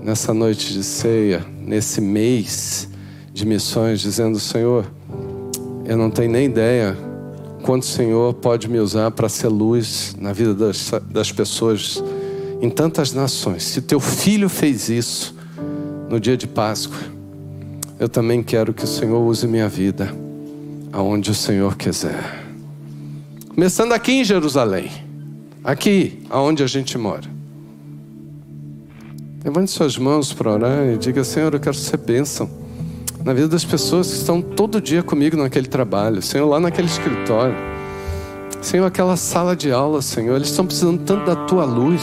nessa 0.00 0.32
noite 0.32 0.72
de 0.72 0.84
ceia, 0.84 1.44
nesse 1.58 2.00
mês 2.00 2.88
de 3.32 3.44
missões, 3.44 4.00
dizendo: 4.00 4.38
Senhor, 4.38 4.86
eu 5.84 5.96
não 5.96 6.10
tenho 6.10 6.30
nem 6.30 6.46
ideia 6.46 6.96
quanto 7.64 7.82
o 7.82 7.86
Senhor 7.86 8.34
pode 8.34 8.68
me 8.68 8.78
usar 8.78 9.10
para 9.10 9.28
ser 9.28 9.48
luz 9.48 10.14
na 10.16 10.32
vida 10.32 10.54
das, 10.54 10.92
das 11.10 11.32
pessoas 11.32 12.04
em 12.62 12.70
tantas 12.70 13.12
nações. 13.12 13.64
Se 13.64 13.82
teu 13.82 13.98
filho 13.98 14.48
fez 14.48 14.88
isso 14.88 15.34
no 16.08 16.20
dia 16.20 16.36
de 16.36 16.46
Páscoa, 16.46 17.00
eu 17.98 18.08
também 18.08 18.44
quero 18.44 18.72
que 18.72 18.84
o 18.84 18.88
Senhor 18.88 19.20
use 19.20 19.48
minha 19.48 19.68
vida 19.68 20.14
aonde 20.92 21.32
o 21.32 21.34
Senhor 21.34 21.76
quiser. 21.76 22.43
Começando 23.54 23.92
aqui 23.92 24.10
em 24.10 24.24
Jerusalém, 24.24 24.90
aqui 25.62 26.24
aonde 26.28 26.64
a 26.64 26.66
gente 26.66 26.98
mora. 26.98 27.22
Levante 29.44 29.70
suas 29.70 29.96
mãos 29.96 30.32
para 30.32 30.50
orar 30.50 30.84
e 30.86 30.98
diga: 30.98 31.22
Senhor, 31.22 31.54
eu 31.54 31.60
quero 31.60 31.76
ser 31.76 31.98
bênção 31.98 32.50
na 33.22 33.32
vida 33.32 33.46
das 33.46 33.64
pessoas 33.64 34.08
que 34.08 34.14
estão 34.14 34.42
todo 34.42 34.80
dia 34.80 35.04
comigo 35.04 35.36
naquele 35.36 35.68
trabalho, 35.68 36.20
Senhor, 36.20 36.48
lá 36.48 36.58
naquele 36.58 36.88
escritório. 36.88 37.54
Senhor, 38.60 38.86
aquela 38.86 39.16
sala 39.16 39.54
de 39.54 39.70
aula, 39.70 40.02
Senhor, 40.02 40.34
eles 40.34 40.48
estão 40.48 40.66
precisando 40.66 41.04
tanto 41.04 41.24
da 41.24 41.36
tua 41.36 41.64
luz. 41.64 42.02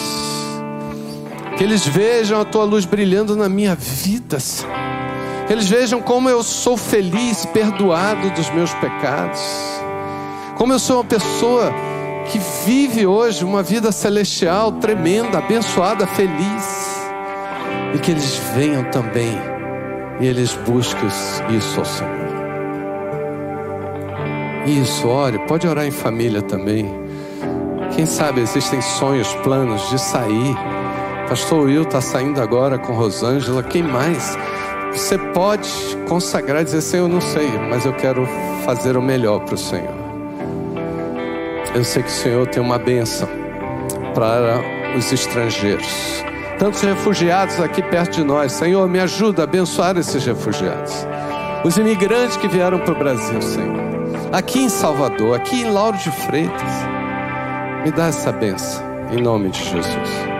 Que 1.57 1.65
eles 1.65 1.85
vejam 1.85 2.39
a 2.39 2.45
tua 2.45 2.63
luz 2.63 2.85
brilhando 2.85 3.35
na 3.35 3.49
minha 3.49 3.75
vida, 3.75 4.39
Senhor. 4.39 4.73
Que 5.47 5.51
eles 5.51 5.67
vejam 5.67 6.01
como 6.01 6.29
eu 6.29 6.43
sou 6.43 6.77
feliz, 6.77 7.45
perdoado 7.47 8.29
dos 8.29 8.49
meus 8.51 8.73
pecados. 8.75 9.80
Como 10.61 10.73
eu 10.73 10.77
sou 10.77 10.97
uma 10.97 11.03
pessoa 11.03 11.73
que 12.31 12.37
vive 12.63 13.03
hoje 13.07 13.43
uma 13.43 13.63
vida 13.63 13.91
celestial 13.91 14.71
tremenda, 14.73 15.39
abençoada, 15.39 16.05
feliz. 16.05 17.01
E 17.95 17.97
que 17.97 18.11
eles 18.11 18.39
venham 18.53 18.83
também 18.91 19.35
e 20.19 20.27
eles 20.27 20.53
busquem 20.53 21.07
isso 21.49 21.79
ao 21.79 21.85
Senhor. 21.85 22.11
Isso, 24.67 25.07
ore, 25.07 25.39
pode 25.47 25.67
orar 25.67 25.83
em 25.83 25.89
família 25.89 26.43
também. 26.43 26.93
Quem 27.95 28.05
sabe 28.05 28.41
existem 28.41 28.83
sonhos, 28.83 29.33
planos 29.41 29.89
de 29.89 29.99
sair. 29.99 30.55
Pastor 31.27 31.65
Will 31.65 31.81
está 31.81 32.01
saindo 32.01 32.39
agora 32.39 32.77
com 32.77 32.93
Rosângela. 32.93 33.63
Quem 33.63 33.81
mais? 33.81 34.37
Você 34.91 35.17
pode 35.17 35.71
consagrar 36.07 36.61
e 36.61 36.65
dizer: 36.65 36.81
Senhor, 36.81 37.05
eu 37.05 37.09
não 37.09 37.19
sei, 37.19 37.49
mas 37.67 37.83
eu 37.83 37.93
quero 37.93 38.27
fazer 38.63 38.95
o 38.95 39.01
melhor 39.01 39.39
para 39.39 39.55
o 39.55 39.57
Senhor. 39.57 40.00
Eu 41.73 41.85
sei 41.85 42.03
que 42.03 42.09
o 42.09 42.11
Senhor 42.11 42.47
tem 42.47 42.61
uma 42.61 42.77
bênção 42.77 43.29
para 44.13 44.61
os 44.97 45.11
estrangeiros. 45.11 46.21
Tantos 46.59 46.81
refugiados 46.81 47.59
aqui 47.61 47.81
perto 47.81 48.15
de 48.15 48.23
nós. 48.23 48.51
Senhor, 48.51 48.87
me 48.89 48.99
ajuda 48.99 49.43
a 49.43 49.45
abençoar 49.45 49.97
esses 49.97 50.25
refugiados. 50.25 51.07
Os 51.63 51.77
imigrantes 51.77 52.35
que 52.35 52.47
vieram 52.47 52.79
para 52.79 52.93
o 52.93 52.97
Brasil, 52.97 53.41
Senhor. 53.41 53.79
Aqui 54.33 54.59
em 54.59 54.69
Salvador, 54.69 55.35
aqui 55.35 55.61
em 55.61 55.71
Lauro 55.71 55.97
de 55.97 56.11
Freitas. 56.11 56.71
Me 57.83 57.91
dá 57.91 58.07
essa 58.07 58.31
benção, 58.31 58.83
em 59.11 59.21
nome 59.21 59.49
de 59.49 59.63
Jesus. 59.63 60.30